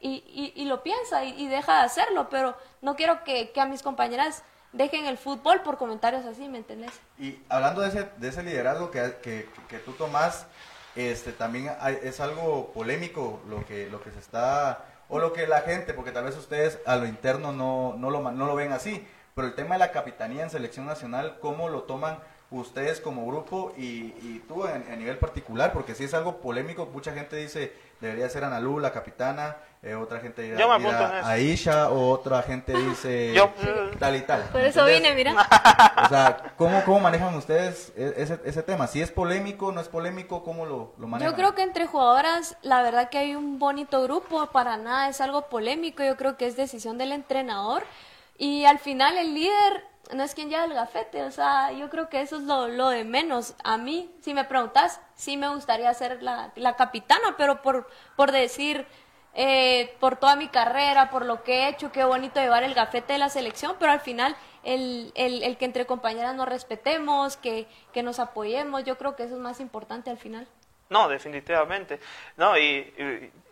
y, 0.00 0.52
y, 0.54 0.64
lo 0.66 0.82
piensa 0.82 1.24
y, 1.24 1.46
deja 1.48 1.78
de 1.78 1.84
hacerlo, 1.84 2.28
pero 2.28 2.56
no 2.82 2.94
quiero 2.94 3.24
que, 3.24 3.52
que 3.52 3.60
a 3.60 3.64
mis 3.64 3.80
compañeras 3.80 4.42
dejen 4.72 5.06
el 5.06 5.16
fútbol 5.16 5.62
por 5.62 5.78
comentarios 5.78 6.26
así, 6.26 6.46
¿me 6.46 6.58
entendés? 6.58 6.92
Y 7.18 7.38
hablando 7.48 7.80
de 7.80 7.88
ese, 7.88 8.10
de 8.18 8.28
ese 8.28 8.42
liderazgo 8.42 8.90
que, 8.90 9.16
que, 9.22 9.48
que 9.66 9.78
tú 9.78 9.92
tomas, 9.92 10.46
este, 10.94 11.32
también 11.32 11.70
es 12.02 12.20
algo 12.20 12.70
polémico 12.72 13.40
lo 13.48 13.64
que, 13.64 13.88
lo 13.88 14.02
que 14.02 14.10
se 14.10 14.18
está, 14.18 14.84
o 15.08 15.18
lo 15.18 15.32
que 15.32 15.46
la 15.46 15.60
gente, 15.60 15.94
porque 15.94 16.12
tal 16.12 16.24
vez 16.24 16.36
ustedes 16.36 16.78
a 16.86 16.96
lo 16.96 17.06
interno 17.06 17.52
no, 17.52 17.94
no, 17.96 18.10
lo, 18.10 18.32
no 18.32 18.46
lo 18.46 18.54
ven 18.54 18.72
así, 18.72 19.06
pero 19.34 19.48
el 19.48 19.54
tema 19.54 19.74
de 19.74 19.80
la 19.80 19.92
capitanía 19.92 20.42
en 20.42 20.50
selección 20.50 20.86
nacional, 20.86 21.38
¿cómo 21.40 21.68
lo 21.68 21.82
toman 21.82 22.18
ustedes 22.50 23.00
como 23.00 23.26
grupo 23.26 23.72
y, 23.76 24.14
y 24.22 24.42
tú 24.46 24.66
en, 24.66 24.90
a 24.90 24.96
nivel 24.96 25.18
particular, 25.18 25.72
porque 25.72 25.94
si 25.94 26.04
es 26.04 26.14
algo 26.14 26.40
polémico, 26.40 26.86
mucha 26.86 27.12
gente 27.12 27.36
dice 27.36 27.72
debería 28.06 28.28
ser 28.28 28.44
Analu 28.44 28.78
la 28.78 28.92
capitana, 28.92 29.56
eh, 29.82 29.94
otra 29.94 30.20
gente 30.20 30.42
dirá, 30.42 30.58
Yo 30.58 30.68
me 30.78 30.78
dirá. 30.84 31.26
Aisha, 31.28 31.90
o 31.90 32.10
otra 32.10 32.42
gente 32.42 32.72
dice 32.72 33.32
Yo- 33.36 33.50
tal 33.98 34.16
y 34.16 34.20
tal. 34.22 34.42
Por 34.44 34.60
eso 34.62 34.84
vine, 34.86 35.14
mira. 35.14 35.34
O 36.04 36.08
sea, 36.08 36.36
¿cómo, 36.56 36.82
cómo 36.84 37.00
manejan 37.00 37.34
ustedes 37.34 37.92
e- 37.96 38.14
ese, 38.18 38.38
ese 38.44 38.62
tema? 38.62 38.86
Si 38.86 39.00
es 39.00 39.10
polémico, 39.10 39.72
no 39.72 39.80
es 39.80 39.88
polémico, 39.88 40.42
¿cómo 40.44 40.66
lo, 40.66 40.92
lo 40.98 41.06
manejan? 41.06 41.32
Yo 41.32 41.36
creo 41.36 41.54
que 41.54 41.62
entre 41.62 41.86
jugadoras, 41.86 42.56
la 42.62 42.82
verdad 42.82 43.08
que 43.08 43.18
hay 43.18 43.34
un 43.34 43.58
bonito 43.58 44.02
grupo, 44.02 44.46
para 44.52 44.76
nada 44.76 45.08
es 45.08 45.20
algo 45.20 45.48
polémico, 45.48 46.02
yo 46.04 46.16
creo 46.16 46.36
que 46.36 46.46
es 46.46 46.56
decisión 46.56 46.98
del 46.98 47.12
entrenador. 47.12 47.84
Y 48.36 48.64
al 48.64 48.78
final 48.78 49.16
el 49.16 49.32
líder 49.34 49.84
no 50.12 50.22
es 50.22 50.34
quien 50.34 50.50
lleva 50.50 50.64
el 50.64 50.74
gafete, 50.74 51.22
o 51.22 51.30
sea, 51.30 51.72
yo 51.72 51.88
creo 51.90 52.08
que 52.08 52.20
eso 52.20 52.36
es 52.36 52.42
lo, 52.42 52.68
lo 52.68 52.88
de 52.88 53.04
menos. 53.04 53.54
A 53.64 53.78
mí, 53.78 54.14
si 54.20 54.34
me 54.34 54.44
preguntas, 54.44 55.00
sí 55.14 55.36
me 55.36 55.48
gustaría 55.48 55.92
ser 55.94 56.22
la, 56.22 56.52
la 56.56 56.76
capitana, 56.76 57.36
pero 57.36 57.62
por, 57.62 57.88
por 58.16 58.32
decir, 58.32 58.86
eh, 59.34 59.96
por 60.00 60.16
toda 60.16 60.36
mi 60.36 60.48
carrera, 60.48 61.10
por 61.10 61.24
lo 61.24 61.42
que 61.42 61.62
he 61.62 61.68
hecho, 61.68 61.90
qué 61.90 62.04
bonito 62.04 62.40
llevar 62.40 62.62
el 62.64 62.74
gafete 62.74 63.14
de 63.14 63.18
la 63.18 63.28
selección, 63.28 63.76
pero 63.78 63.92
al 63.92 64.00
final 64.00 64.36
el, 64.62 65.12
el, 65.14 65.42
el 65.42 65.56
que 65.56 65.64
entre 65.64 65.86
compañeras 65.86 66.34
nos 66.34 66.48
respetemos, 66.48 67.36
que, 67.36 67.66
que 67.92 68.02
nos 68.02 68.18
apoyemos, 68.18 68.84
yo 68.84 68.98
creo 68.98 69.16
que 69.16 69.24
eso 69.24 69.34
es 69.34 69.40
más 69.40 69.60
importante 69.60 70.10
al 70.10 70.18
final. 70.18 70.46
No, 70.90 71.08
definitivamente. 71.08 71.98
No, 72.36 72.56
y... 72.58 72.62
y 72.62 73.43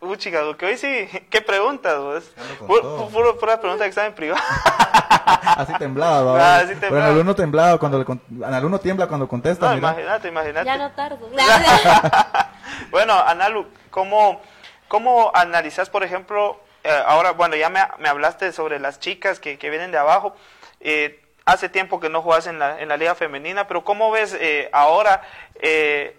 Uy, 0.00 0.16
chica, 0.18 0.42
que 0.56 0.66
hoy 0.66 0.76
sí, 0.76 1.08
¿qué 1.30 1.40
preguntas? 1.40 1.94
Pues? 1.98 2.32
Con 2.58 3.10
Puro, 3.10 3.38
pura 3.38 3.60
pregunta 3.60 3.84
que 3.84 3.90
estaba 3.90 4.06
en 4.06 4.14
privado. 4.14 4.42
Así 5.26 5.72
temblaba, 5.78 6.32
¿va? 6.32 6.38
Ah, 6.40 6.56
así 6.58 6.68
Pero 6.68 6.80
temblaba. 6.80 7.06
en 7.06 7.12
alumno 7.14 7.34
temblaba 7.34 7.78
cuando 7.78 7.98
le 7.98 8.04
con- 8.04 8.20
alumno 8.44 8.78
tiembla 8.80 9.06
cuando 9.06 9.28
contesta, 9.28 9.70
No, 9.70 9.76
imagínate, 9.78 10.28
imagínate. 10.28 10.66
Ya 10.66 10.76
no 10.76 10.90
tardo. 10.92 11.28
bueno, 12.90 13.14
Analu, 13.14 13.66
¿cómo, 13.90 14.40
cómo 14.88 15.30
analizas, 15.34 15.90
por 15.90 16.02
ejemplo, 16.04 16.60
eh, 16.84 17.02
ahora, 17.06 17.32
bueno, 17.32 17.56
ya 17.56 17.68
me, 17.70 17.80
me 17.98 18.08
hablaste 18.08 18.52
sobre 18.52 18.78
las 18.78 19.00
chicas 19.00 19.38
que, 19.40 19.58
que 19.58 19.70
vienen 19.70 19.90
de 19.90 19.98
abajo, 19.98 20.34
eh, 20.80 21.20
hace 21.44 21.68
tiempo 21.68 21.98
que 22.00 22.08
no 22.08 22.22
jugas 22.22 22.46
en 22.46 22.58
la, 22.58 22.80
en 22.80 22.88
la 22.88 22.96
liga 22.96 23.14
femenina, 23.14 23.66
pero 23.66 23.84
¿cómo 23.84 24.10
ves 24.10 24.36
eh, 24.38 24.68
ahora 24.72 25.22
eh, 25.60 26.18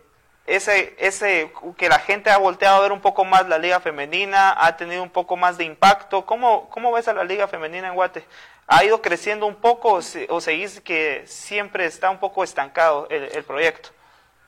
ese, 0.56 0.96
ese, 1.00 1.52
que 1.78 1.90
la 1.90 2.00
gente 2.00 2.30
ha 2.30 2.38
volteado 2.38 2.78
a 2.78 2.82
ver 2.82 2.92
un 2.92 3.02
poco 3.02 3.26
más 3.26 3.48
la 3.48 3.58
liga 3.58 3.80
femenina, 3.80 4.54
ha 4.58 4.76
tenido 4.78 5.04
un 5.04 5.10
poco 5.10 5.38
más 5.38 5.58
de 5.58 5.66
impacto? 5.66 6.26
¿Cómo, 6.26 6.70
cómo 6.70 6.92
ves 6.92 7.08
a 7.08 7.14
la 7.14 7.24
liga 7.24 7.48
femenina 7.48 7.88
en 7.90 7.96
Guate? 7.96 8.24
¿Ha 8.68 8.84
ido 8.84 9.02
creciendo 9.02 9.46
un 9.48 9.56
poco 9.56 9.94
o, 9.94 10.02
se- 10.02 10.28
o 10.30 10.42
seguís 10.42 10.82
que 10.82 11.24
siempre 11.26 11.86
está 11.86 12.10
un 12.10 12.20
poco 12.20 12.44
estancado 12.44 13.08
el, 13.10 13.24
el 13.34 13.44
proyecto? 13.44 13.90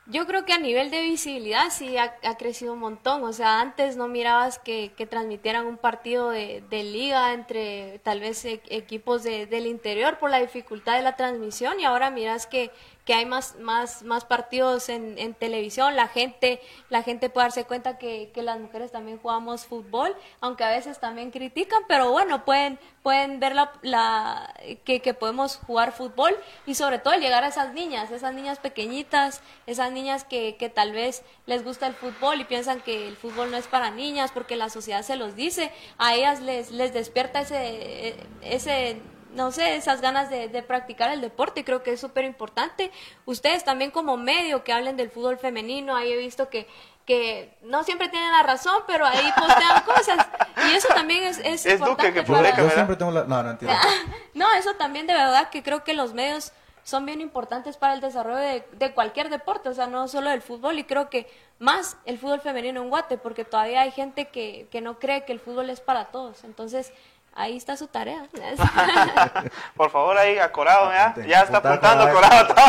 Yo 0.08 0.26
creo 0.26 0.46
que 0.46 0.54
a 0.54 0.58
nivel 0.58 0.90
de 0.90 1.04
visibilidad 1.04 1.70
sí 1.70 1.96
ha, 1.98 2.16
ha 2.24 2.36
crecido 2.36 2.74
un 2.74 2.80
montón. 2.80 3.24
O 3.24 3.34
sea, 3.34 3.62
antes 3.62 3.98
no 3.98 4.08
mirabas 4.08 4.58
que, 4.60 4.94
que 4.98 5.06
transmitieran 5.06 5.68
un 5.68 5.78
partido 5.78 6.32
de, 6.32 6.64
de 6.70 6.84
liga 6.84 7.34
entre 7.34 8.00
tal 8.00 8.20
vez 8.20 8.44
e- 8.46 8.62
equipos 8.70 9.24
de- 9.24 9.46
del 9.46 9.68
interior 9.68 10.18
por 10.18 10.32
la 10.32 10.40
dificultad 10.40 10.96
de 10.98 11.04
la 11.04 11.16
transmisión 11.16 11.80
y 11.80 11.86
ahora 11.86 12.10
miras 12.10 12.48
que, 12.48 12.72
que 13.06 13.14
hay 13.16 13.26
más, 13.26 13.56
más, 13.60 14.04
más 14.04 14.26
partidos 14.26 14.88
en, 14.90 15.18
en 15.18 15.34
televisión. 15.34 15.96
La 15.96 16.08
gente, 16.08 16.62
la 16.90 17.02
gente 17.02 17.30
puede 17.30 17.46
darse 17.46 17.64
cuenta 17.66 17.98
que, 17.98 18.30
que 18.34 18.44
las 18.44 18.60
mujeres 18.60 18.92
también 18.92 19.18
jugamos 19.18 19.66
fútbol, 19.66 20.16
aunque 20.40 20.64
a 20.64 20.70
veces 20.70 21.00
también 21.00 21.32
critican, 21.32 21.82
pero 21.88 22.12
bueno, 22.12 22.46
pueden, 22.46 22.78
pueden 23.02 23.40
ver 23.40 23.56
la, 23.56 23.72
la- 23.82 24.54
que, 24.86 25.02
que 25.02 25.14
podemos 25.16 25.58
jugar 25.58 25.92
fútbol 25.94 26.36
y 26.68 26.76
sobre 26.76 27.00
todo 27.00 27.16
llegar 27.16 27.44
a 27.44 27.48
esas 27.48 27.74
niñas, 27.74 28.12
esas 28.12 28.34
niñas 28.36 28.60
pequeñitas, 28.60 29.42
esas 29.66 29.92
niñas 29.92 30.24
que, 30.24 30.56
que 30.58 30.70
tal 30.70 30.92
vez 30.92 31.24
les 31.48 31.64
gusta 31.64 31.88
el 31.88 31.94
fútbol 31.96 32.40
y 32.40 32.46
piensan 32.46 32.82
que 32.82 33.08
el 33.08 33.16
fútbol 33.18 33.50
no 33.50 33.58
es 33.58 33.68
para 33.68 33.90
niñas 33.90 34.32
porque 34.32 34.56
la 34.56 34.70
sociedad 34.70 35.02
se 35.02 35.16
los 35.16 35.36
dice, 35.36 35.72
a 35.98 36.14
ellas 36.14 36.40
les, 36.42 36.70
les 36.72 36.94
despierta 36.94 37.42
ese, 37.42 38.16
ese 38.44 39.02
no 39.34 39.52
sé, 39.52 39.76
esas 39.76 40.02
ganas 40.02 40.30
de, 40.30 40.50
de 40.50 40.62
practicar 40.62 41.12
el 41.12 41.22
deporte, 41.22 41.63
creo 41.63 41.84
que 41.84 41.94
es 41.94 42.00
súper 42.00 42.26
importante. 42.26 42.91
Ustedes 43.26 43.63
también 43.63 43.91
como 43.91 44.17
medio 44.17 44.63
que 44.63 44.74
hablen 44.74 44.98
del 44.98 45.10
fútbol 45.10 45.38
femenino, 45.38 45.96
ahí 45.96 46.12
he 46.12 46.17
visto 46.17 46.50
que, 46.50 46.67
que 47.06 47.58
no 47.63 47.84
siempre 47.84 48.10
tienen 48.10 48.32
la 48.32 48.44
razón, 48.44 48.76
pero 48.88 49.06
ahí 49.06 49.32
postean 49.38 49.82
cosas. 49.86 50.28
Y 50.67 50.76
eso 50.76 50.89
también 50.89 51.24
es, 51.24 51.39
es, 51.39 51.65
Es 51.65 51.80
importante 51.80 52.24
que 52.24 52.26
Yo, 52.26 52.70
siempre 52.70 52.96
tengo 52.96 53.12
la... 53.12 53.24
No, 53.24 53.44
no 53.44 53.52
entiendo. 53.52 53.78
no, 54.34 54.52
eso 54.54 54.74
también 54.76 55.08
de 55.08 55.13
verdad 55.13 55.50
que 55.50 55.63
creo 55.63 55.84
que 55.84 55.94
los 55.94 56.13
medios 56.13 56.52
son 56.84 57.06
bien 57.06 57.22
importantes 57.22 57.78
para 57.78 57.94
el 57.94 58.02
desarrollo 58.02 58.38
de, 58.39 58.65
de 58.74 58.94
cualquier 58.94 59.30
deporte, 59.30 59.70
o 59.70 59.74
sea, 59.74 59.88
no 59.88 60.08
solo 60.08 60.32
del 60.32 60.41
fútbol, 60.41 60.80
y 60.80 60.84
creo 60.84 61.10
que 61.10 61.32
más 61.60 61.98
el 62.06 62.17
fútbol 62.17 62.41
femenino 62.41 62.82
en 62.82 62.89
Guate, 62.89 63.17
porque 63.17 63.46
todavía 63.46 63.82
hay 63.82 63.91
gente 63.91 64.30
que, 64.30 64.67
que 64.72 64.82
no 64.82 64.98
cree 64.98 65.24
que 65.26 65.32
el 65.32 65.39
fútbol 65.39 65.70
es 65.70 65.80
para 65.80 66.06
todos. 66.06 66.44
Entonces, 66.44 66.91
ahí 67.34 67.58
está 67.58 67.78
su 67.78 67.88
tarea. 67.88 68.28
Por 69.76 69.89
favor, 69.89 70.17
ahí 70.17 70.38
acorado, 70.38 70.91
¿ya? 70.91 71.41
Está 71.44 71.58
apuntando 71.58 72.06
para 72.06 72.12
acorado 72.28 72.48
todo. 72.54 72.65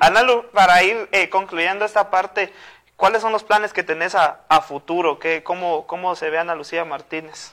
Analu, 0.00 0.44
para 0.50 0.82
ir 0.82 1.08
eh, 1.12 1.28
concluyendo 1.28 1.84
esta 1.84 2.10
parte, 2.10 2.52
¿cuáles 2.96 3.22
son 3.22 3.32
los 3.32 3.44
planes 3.44 3.72
que 3.72 3.82
tenés 3.82 4.14
a, 4.14 4.40
a 4.48 4.60
futuro? 4.60 5.18
¿Qué, 5.18 5.42
cómo, 5.42 5.86
¿Cómo 5.86 6.14
se 6.16 6.30
ve 6.30 6.38
Ana 6.38 6.54
Lucía 6.54 6.84
Martínez? 6.84 7.52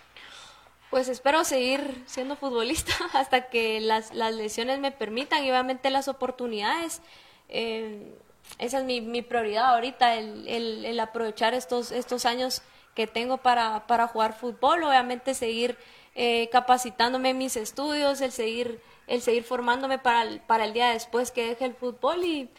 Pues 0.89 1.07
espero 1.07 1.43
seguir 1.45 2.03
siendo 2.05 2.35
futbolista 2.35 2.93
hasta 3.13 3.49
que 3.49 3.79
las, 3.79 4.13
las 4.13 4.33
lesiones 4.33 4.79
me 4.79 4.91
permitan 4.91 5.43
y 5.43 5.49
obviamente 5.49 5.89
las 5.89 6.07
oportunidades. 6.07 7.01
Eh, 7.49 8.13
esa 8.59 8.79
es 8.79 8.83
mi, 8.83 9.01
mi 9.01 9.21
prioridad 9.21 9.73
ahorita, 9.73 10.15
el, 10.15 10.47
el- 10.47 10.85
el 10.85 10.99
aprovechar 10.99 11.53
estos, 11.53 11.91
estos 11.91 12.25
años 12.25 12.61
que 12.95 13.07
tengo 13.07 13.37
para, 13.37 13.87
para 13.87 14.07
jugar 14.07 14.33
fútbol, 14.33 14.83
obviamente 14.83 15.33
seguir 15.33 15.77
eh, 16.15 16.49
capacitándome 16.51 17.29
en 17.29 17.37
mis 17.37 17.55
estudios, 17.55 18.19
el 18.21 18.31
seguir, 18.31 18.81
el 19.07 19.21
seguir 19.21 19.43
formándome 19.43 19.97
para 19.99 20.23
el, 20.23 20.41
para 20.41 20.65
el 20.65 20.73
día 20.73 20.89
después 20.89 21.31
que 21.31 21.47
deje 21.47 21.65
el 21.65 21.73
fútbol 21.75 22.23
y, 22.23 22.49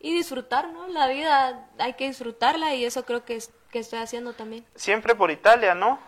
y 0.00 0.12
disfrutar, 0.14 0.68
¿no? 0.72 0.88
La 0.88 1.06
vida 1.08 1.68
hay 1.78 1.92
que 1.94 2.06
disfrutarla 2.08 2.74
y 2.74 2.84
eso 2.84 3.04
creo 3.04 3.24
que, 3.24 3.36
es- 3.36 3.52
que 3.70 3.78
estoy 3.80 3.98
haciendo 3.98 4.32
también. 4.32 4.64
Siempre 4.74 5.14
por 5.14 5.30
Italia, 5.30 5.74
¿no? 5.74 5.98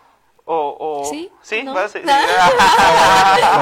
O, 0.45 0.77
o- 0.79 1.05
Sí, 1.09 1.31
¿Sí? 1.41 1.63
¿no? 1.63 1.73
¿Vas? 1.73 1.91
Sí. 1.91 1.99
Me 2.05 2.11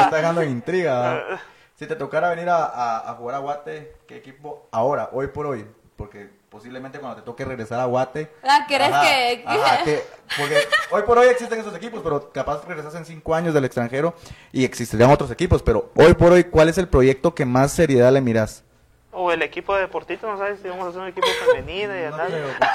está 0.02 0.16
dejando 0.18 0.42
en 0.42 0.50
intriga. 0.50 1.00
¿va? 1.02 1.42
Si 1.76 1.88
te 1.88 1.96
tocara 1.96 2.30
venir 2.30 2.48
a, 2.50 2.66
a- 2.66 3.10
a 3.12 3.16
jugar 3.16 3.36
a 3.36 3.40
Guate, 3.40 3.98
¿qué 4.08 4.18
equipo 4.18 4.68
ahora, 4.72 5.10
hoy 5.12 5.28
por 5.28 5.48
hoy? 5.48 5.66
Porque 6.04 6.28
posiblemente 6.50 7.00
cuando 7.00 7.16
te 7.16 7.22
toque 7.22 7.46
regresar 7.46 7.80
a 7.80 7.86
Guate... 7.86 8.30
Ah, 8.44 8.66
¿querés 8.68 8.90
Ajá, 8.92 9.02
que- 9.04 9.44
ajá, 9.48 9.84
que- 9.86 10.04
Porque 10.38 10.58
hoy 10.92 11.02
por 11.04 11.18
hoy 11.18 11.28
existen 11.28 11.62
esos 11.62 11.74
equipos, 11.78 12.02
pero 12.04 12.30
capaz 12.34 12.66
regresas 12.68 12.94
en 12.96 13.06
cinco 13.06 13.34
años 13.34 13.54
del 13.54 13.64
extranjero 13.64 14.14
y 14.52 14.66
existirían 14.66 15.10
otros 15.12 15.32
equipos. 15.32 15.64
Pero 15.64 15.92
hoy 15.96 16.14
por 16.14 16.34
hoy, 16.34 16.44
¿cuál 16.44 16.68
es 16.68 16.78
el 16.78 16.90
proyecto 16.90 17.34
que 17.34 17.46
más 17.46 17.72
seriedad 17.72 18.12
le 18.12 18.20
miras? 18.20 18.66
O 19.14 19.32
el 19.32 19.42
equipo 19.44 19.74
de 19.76 19.82
Deportito, 19.84 20.28
¿no 20.30 20.38
sabes 20.38 20.60
si 20.62 20.68
vamos 20.68 20.88
a 20.88 20.90
hacer 20.90 21.02
un 21.04 21.08
equipo 21.08 21.28
femenino 21.46 21.98
y 21.98 22.04
No 22.12 22.18
tal? 22.18 22.28
creo, 22.28 22.48
porque 22.50 22.68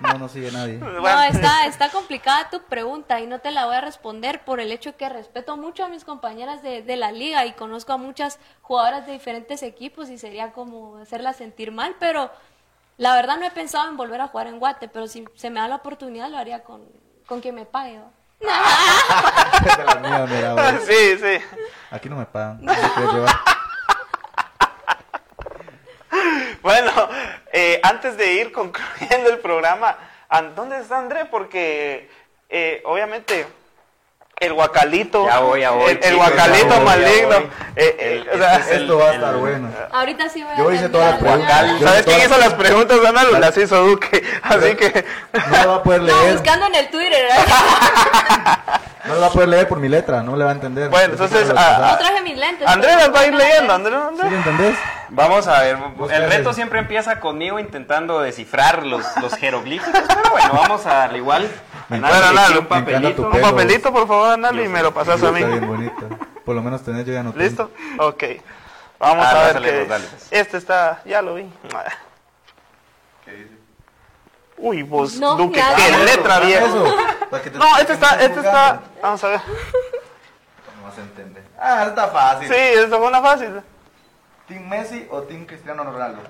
no 0.00 0.18
nos 0.18 0.32
sigue 0.32 0.50
nadie. 0.50 0.78
No, 1.08 1.22
está, 1.22 1.66
está 1.66 1.90
complicada 1.90 2.50
tu 2.50 2.62
pregunta 2.62 3.20
y 3.20 3.26
no 3.26 3.40
te 3.40 3.50
la 3.50 3.66
voy 3.66 3.76
a 3.76 3.80
responder 3.80 4.44
por 4.44 4.60
el 4.60 4.72
hecho 4.72 4.96
que 4.96 5.08
respeto 5.08 5.56
mucho 5.56 5.84
a 5.84 5.88
mis 5.88 6.04
compañeras 6.04 6.62
de, 6.62 6.82
de 6.82 6.96
la 6.96 7.12
liga 7.12 7.46
y 7.46 7.52
conozco 7.52 7.92
a 7.92 7.96
muchas 7.96 8.38
jugadoras 8.62 9.06
de 9.06 9.12
diferentes 9.12 9.62
equipos 9.62 10.10
y 10.10 10.18
sería 10.18 10.52
como 10.52 10.98
hacerlas 10.98 11.36
sentir 11.36 11.72
mal, 11.72 11.96
pero 11.98 12.30
la 12.96 13.14
verdad 13.14 13.38
no 13.38 13.46
he 13.46 13.50
pensado 13.50 13.88
en 13.88 13.96
volver 13.96 14.20
a 14.20 14.28
jugar 14.28 14.48
en 14.48 14.58
Guate, 14.58 14.88
pero 14.88 15.06
si 15.06 15.24
se 15.34 15.50
me 15.50 15.60
da 15.60 15.68
la 15.68 15.76
oportunidad 15.76 16.30
lo 16.30 16.36
haría 16.36 16.64
con, 16.64 16.82
con 17.26 17.40
quien 17.40 17.54
me 17.54 17.64
pague. 17.64 18.00
Sí, 20.86 21.18
sí. 21.18 21.38
Aquí 21.90 22.08
no 22.08 22.16
me 22.16 22.26
pagan. 22.26 22.64
No. 22.64 22.72
Bueno, 26.62 26.90
eh, 27.52 27.80
antes 27.82 28.16
de 28.16 28.32
ir 28.34 28.52
concluyendo 28.58 29.30
el 29.30 29.38
programa, 29.38 29.96
¿an- 30.28 30.54
¿dónde 30.54 30.78
está 30.80 30.98
André? 30.98 31.24
Porque 31.26 32.08
eh, 32.48 32.82
obviamente 32.84 33.46
el 34.40 34.52
guacalito, 34.54 35.26
Ya 35.26 35.40
voy, 35.40 35.60
ya 35.62 35.70
voy, 35.72 35.90
el, 35.90 35.98
el 36.00 36.14
guacalito 36.16 36.68
ya 36.68 36.76
voy, 36.76 36.84
maligno, 36.84 37.28
voy. 37.40 37.50
eh, 37.74 37.96
eh, 37.98 38.22
El- 38.24 38.28
o 38.28 38.38
sea, 38.38 38.54
este 38.56 38.70
es 38.70 38.76
el- 38.76 38.82
Esto 38.82 38.98
va 38.98 39.10
a 39.10 39.14
estar 39.14 39.34
el- 39.34 39.40
bueno. 39.40 39.68
Ahorita 39.90 40.28
sí 40.28 40.42
voy 40.44 40.52
a 40.52 40.56
Yo 40.58 40.72
hice 40.72 40.88
todas 40.88 41.10
las 41.10 41.22
la- 41.22 41.28
preguntas. 41.28 41.80
¿sabes 41.82 42.04
quién 42.06 42.20
hizo 42.20 42.38
las 42.38 42.54
preguntas, 42.54 42.98
Analu? 43.04 43.32
Las 43.40 43.56
hizo 43.56 43.76
Duque, 43.84 44.22
así 44.42 44.76
que 44.76 45.04
No 45.34 45.68
va 45.68 45.74
a 45.74 45.82
poder 45.82 46.02
No, 46.02 46.06
leer. 46.06 46.32
buscando 46.34 46.66
en 46.66 46.74
el 46.76 46.88
Twitter. 46.88 47.28
No 49.08 49.14
lo 49.14 49.20
va 49.22 49.26
a 49.26 49.30
poder 49.30 49.48
leer 49.48 49.68
por 49.68 49.78
mi 49.80 49.88
letra. 49.88 50.22
No 50.22 50.36
le 50.36 50.44
va 50.44 50.50
a 50.50 50.54
entender. 50.54 50.88
Bueno, 50.90 51.12
entonces, 51.12 51.52
pasaba. 51.52 51.98
traje 51.98 52.22
mis 52.22 52.36
lentes. 52.36 52.68
André 52.68 52.90
pero- 52.94 53.00
las 53.06 53.14
va 53.14 53.20
a 53.20 53.26
ir 53.26 53.34
leyendo, 53.34 53.72
André, 53.72 53.92
¿Sí 53.92 53.98
André. 54.08 54.30
lo 54.30 54.36
entendés? 54.36 54.78
Vamos 55.10 55.46
a 55.48 55.60
ver, 55.62 55.76
¿Vos 55.96 56.10
el 56.12 56.22
reto 56.28 56.50
haces? 56.50 56.56
siempre 56.56 56.78
empieza 56.80 57.18
conmigo 57.18 57.58
intentando 57.58 58.20
descifrar 58.20 58.84
los, 58.84 59.04
los 59.22 59.34
jeroglíficos, 59.34 60.02
pero 60.06 60.30
bueno, 60.30 60.50
vamos 60.52 60.84
a 60.86 61.04
al 61.04 61.16
igual. 61.16 61.48
Me 61.88 61.96
un 62.58 62.66
papelito. 62.66 63.30
Un 63.30 63.40
papelito, 63.40 63.92
por 63.92 64.06
favor, 64.06 64.32
Analu, 64.32 64.62
y 64.62 64.68
me 64.68 64.82
lo 64.82 64.92
pasas 64.92 65.22
a 65.22 65.32
mí. 65.32 65.38
Está 65.40 65.50
bien 65.50 65.66
bonito. 65.66 66.08
Por 66.44 66.54
lo 66.54 66.62
menos 66.62 66.82
tenés 66.82 67.06
yo 67.06 67.12
ya 67.14 67.22
no. 67.22 67.32
¿Listo? 67.34 67.70
Ok. 67.98 68.24
Vamos 68.98 69.26
Ah, 69.26 69.30
a 69.30 69.52
ver 69.52 69.86
pues. 69.86 70.28
Este 70.30 70.56
está, 70.56 71.00
ya 71.04 71.22
lo 71.22 71.34
vi. 71.36 71.48
Uy, 74.58 74.82
vos, 74.82 75.14
No, 75.18 75.36
Duque, 75.36 75.62
qué 75.76 76.04
letra 76.04 76.40
viejo. 76.40 76.84
No, 77.54 77.78
este 77.78 77.92
está, 77.92 78.20
este 78.20 78.40
está, 78.40 78.80
vamos 79.02 79.22
a 79.22 79.28
ver. 79.28 79.40
No 80.76 80.84
vas 80.84 80.98
a 80.98 81.00
entender. 81.00 81.44
Ah, 81.58 81.84
está 81.88 82.08
fácil. 82.08 82.48
Sí, 82.48 82.54
esto 82.54 82.98
fue 82.98 83.06
una 83.08 83.20
fácil. 83.22 83.60
¿Team 84.48 84.68
Messi 84.68 85.06
o 85.10 85.22
Team 85.22 85.46
Cristiano 85.46 85.84
Ronaldo? 85.84 86.22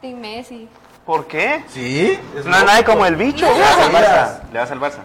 Team 0.00 0.18
Messi. 0.18 0.68
¿Por 1.06 1.26
qué? 1.26 1.64
Sí. 1.68 2.20
es 2.36 2.44
No 2.44 2.56
hay 2.56 2.64
nadie 2.64 2.84
como 2.84 3.06
el 3.06 3.16
bicho. 3.16 3.46
¿Le 3.46 3.60
vas 3.60 3.78
al. 3.78 3.92
Barça? 3.92 4.40
¿Le 4.52 4.58
vas 4.58 4.70
al 4.70 4.80
Barça? 4.80 5.02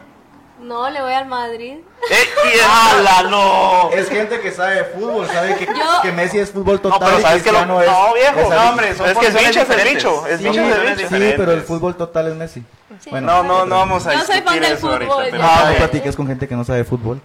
No, 0.60 0.90
le 0.90 1.02
voy 1.02 1.14
al 1.14 1.26
Madrid. 1.28 1.78
Eh, 2.10 2.24
y 2.56 2.60
¡Hala, 2.64 3.24
no! 3.30 3.90
Es 3.92 4.10
gente 4.10 4.40
que 4.40 4.52
sabe 4.52 4.76
de 4.76 4.84
fútbol, 4.86 5.28
sabe 5.28 5.56
que, 5.58 5.66
Yo- 5.66 6.02
que 6.02 6.12
Messi 6.14 6.40
es 6.40 6.52
fútbol 6.52 6.76
No, 6.76 6.82
total 6.92 7.00
pero 7.08 7.20
y 7.20 7.22
sabes 7.22 7.44
que 7.44 7.52
lo. 7.52 7.58
Cristiano 7.60 7.82
es... 7.82 7.88
No, 7.92 8.14
viejo. 8.14 8.40
es 8.40 8.50
No, 8.50 8.70
hombre, 8.70 8.96
son 8.96 9.06
es 9.08 9.12
que 9.18 9.26
posiciones 9.32 9.48
bicho 9.50 9.62
es 9.62 9.70
el 9.70 9.94
bicho. 9.96 10.28
El 10.28 10.38
Sí, 10.38 10.44
bicho 10.50 10.62
es 10.62 10.76
el 10.78 10.96
bicho. 10.96 11.08
sí, 11.10 11.34
pero 11.38 11.52
el 11.52 11.62
fútbol 11.62 11.96
total 11.98 12.28
es 12.30 12.36
Messi. 12.36 12.64
Sí. 13.00 13.10
Bueno, 13.10 13.28
No, 13.28 13.44
no, 13.44 13.66
no 13.66 13.76
vamos 13.76 14.08
a 14.08 14.14
Yo 14.14 14.22
soy 14.22 14.42
fan 14.42 14.60
del 14.62 14.72
eso 14.74 14.90
ahorita. 14.90 15.12
fútbol, 15.12 15.28
pero-. 15.32 15.44
No, 15.44 15.50
Ah, 15.50 15.68
no 15.72 15.76
platiques 15.78 16.16
con 16.16 16.28
gente 16.28 16.48
que 16.48 16.56
no 16.56 16.64
sabe 16.64 16.80
de 16.80 16.86
fútbol. 16.86 17.22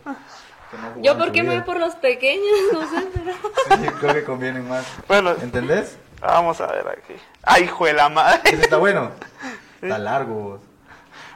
Yo, 0.98 1.16
¿por 1.18 1.30
qué 1.32 1.42
me 1.42 1.50
voy 1.54 1.62
por 1.62 1.78
los 1.78 1.94
pequeños? 1.96 2.44
No 2.72 2.80
sé, 2.82 3.06
pero. 3.14 3.80
Sí, 3.82 3.88
creo 4.00 4.14
que 4.14 4.24
convienen 4.24 4.68
más. 4.68 4.84
Bueno, 5.08 5.30
¿Entendés? 5.40 5.96
vamos 6.20 6.60
a 6.60 6.66
ver 6.66 6.86
aquí. 6.88 7.14
¡Ay, 7.44 7.64
hijo 7.64 7.86
de 7.86 7.92
la 7.94 8.08
madre! 8.08 8.40
Ese 8.44 8.62
está 8.62 8.76
bueno. 8.76 9.10
Está 9.82 9.98
largo. 9.98 10.34
vos. 10.34 10.60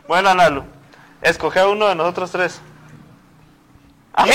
Bueno, 0.06 0.28
Analu, 0.28 0.64
escoge 1.24 1.58
a 1.60 1.66
uno 1.66 1.88
de 1.88 1.94
nosotros 1.94 2.30
tres. 2.30 2.60
¿A 4.14 4.24
mí? 4.26 4.32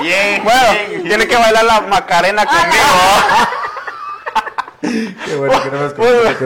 Bien, 0.00 0.42
Bueno, 0.42 0.60
bien. 0.88 1.02
tiene 1.04 1.28
que 1.28 1.36
bailar 1.36 1.64
la 1.64 1.80
Macarena 1.82 2.46
conmigo. 2.46 2.66
Qué 5.24 5.34
bueno 5.36 5.62
que 5.62 5.70
no 5.70 5.78
me 5.78 5.86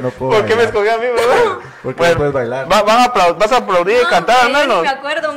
no 0.01 0.11
puedo 0.11 0.33
¿Por 0.33 0.47
qué 0.47 0.57
me 0.57 0.65
escogió 0.65 0.95
a 0.95 0.99
mí, 0.99 1.07
verdad? 1.07 1.35
Porque 1.83 2.09
no 2.09 2.15
puedes 2.17 2.33
bailar. 2.33 2.71
va- 2.71 2.79
a 2.79 2.83
¿Vas 3.33 3.53
a 3.53 3.57
aplaudir 3.57 3.99
y 4.03 4.07
cantar 4.07 4.45
al 4.47 4.53
No, 4.53 4.65
yo 4.65 4.83
me 4.83 4.89
acuerdo 4.89 5.33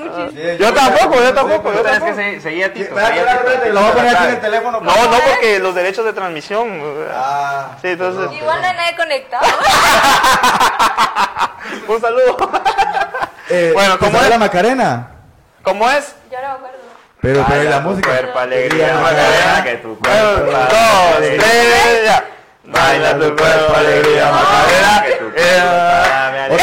tampoco, 0.74 1.16
yo 1.22 1.34
tampoco, 1.34 1.74
yo 1.74 1.82
tenés 1.82 2.00
que 2.00 2.06
tampoco. 2.06 2.16
se- 2.16 2.42
seguir 2.42 2.66
a 2.66 2.74
Tito. 2.74 2.98
A 2.98 3.02
espérate, 3.04 3.20
Tito. 3.20 3.32
espérate, 3.40 3.74
Lo 3.74 3.82
voy 3.82 3.90
a 3.90 3.94
poner 3.94 4.16
aquí 4.16 4.24
en 4.26 4.30
el 4.32 4.42
teléfono. 4.42 4.82
No, 4.82 5.08
no, 5.08 5.18
porque 5.32 5.60
los 5.60 5.76
derechos 5.76 6.06
de 6.06 6.14
transmisión. 6.14 6.82
Ah, 7.14 7.72
Sí, 7.82 7.88
entonces- 7.90 8.20
perdón, 8.28 8.36
Igual 8.36 8.62
no 8.62 8.68
hay 8.68 8.76
nadie 8.76 8.96
conectado. 8.96 9.46
Un 11.88 12.02
saludo. 12.02 12.38
Eh, 13.50 13.72
Bueno, 13.74 13.98
¿te 13.98 14.06
¿cómo 14.06 14.22
es? 14.22 14.30
la 14.30 14.38
Macarena? 14.38 15.08
¿cómo 15.64 15.90
es? 15.90 16.16
Yo 16.32 16.38
no 16.42 16.48
me 16.50 16.54
acuerdo. 16.56 16.78
Pero, 17.22 17.46
pero 17.48 17.56
¿y 17.56 17.58
Baila 17.66 17.76
la 17.78 17.82
música? 17.82 18.10
cuerpo, 18.10 18.40
alegría, 18.40 18.96
Macarena, 19.02 19.64
que 19.64 19.76
tu 19.78 19.98
cuerpo. 19.98 20.52
dos, 20.52 21.18
tres. 21.20 22.03
Baila 22.66 23.20
tu 23.20 23.36
cuerpo, 23.36 23.76
alegría, 23.76 24.32
Macarena. 24.32 25.04
Que 25.04 25.12
tu 25.16 25.32
cuerpo, 25.32 25.38
Eh. 25.38 26.60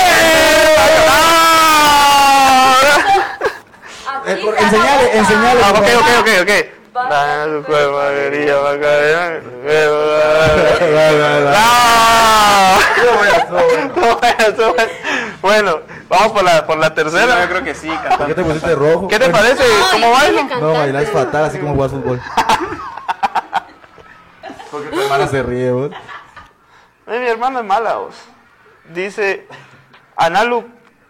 Eh, 4.27 4.55
enseñale, 4.59 5.19
enseñale. 5.19 5.61
Ah, 5.65 5.71
ok, 5.73 5.89
ok, 5.99 6.09
ok, 6.21 6.29
ok. 6.43 6.51
Baila 6.95 7.45
tu 7.45 7.63
cuerpo, 7.65 7.99
alegría, 7.99 8.57
Macarena. 8.63 9.41
Yo 13.03 13.13
voy 13.19 13.29
a 13.29 13.33
hacer- 13.33 13.91
No, 13.97 14.75
Bueno, 15.43 15.81
vamos 16.09 16.33
por 16.33 16.43
la, 16.45 16.67
por 16.67 16.79
la 16.79 16.89
Sí, 16.89 16.95
tercera. 16.95 17.41
yo 17.43 17.49
creo 17.49 17.65
que 17.65 17.75
sí, 17.75 17.91
¿Por 18.19 18.27
qué 18.27 18.35
te 18.35 18.43
pusiste 18.43 18.75
rojo? 18.75 19.09
¿Qué 19.09 19.19
te 19.19 19.29
parece? 19.31 19.63
¿Cómo 19.93 20.15
dije 20.21 20.45
No, 20.61 20.85
es 20.85 21.11
fatal, 21.11 21.45
así 21.45 21.59
como 21.59 21.75
jugar 21.75 21.91
fútbol. 21.91 22.21
Porque 24.71 24.89
tu 24.89 25.01
hermana 25.01 25.27
se 25.27 25.43
ríe, 25.43 25.71
vos. 25.73 25.91
Mi 27.07 27.17
hermano 27.27 27.59
es 27.61 27.65
mala, 27.65 27.97
vos. 27.97 28.15
Dice, 28.93 29.47
Analu, 30.17 30.65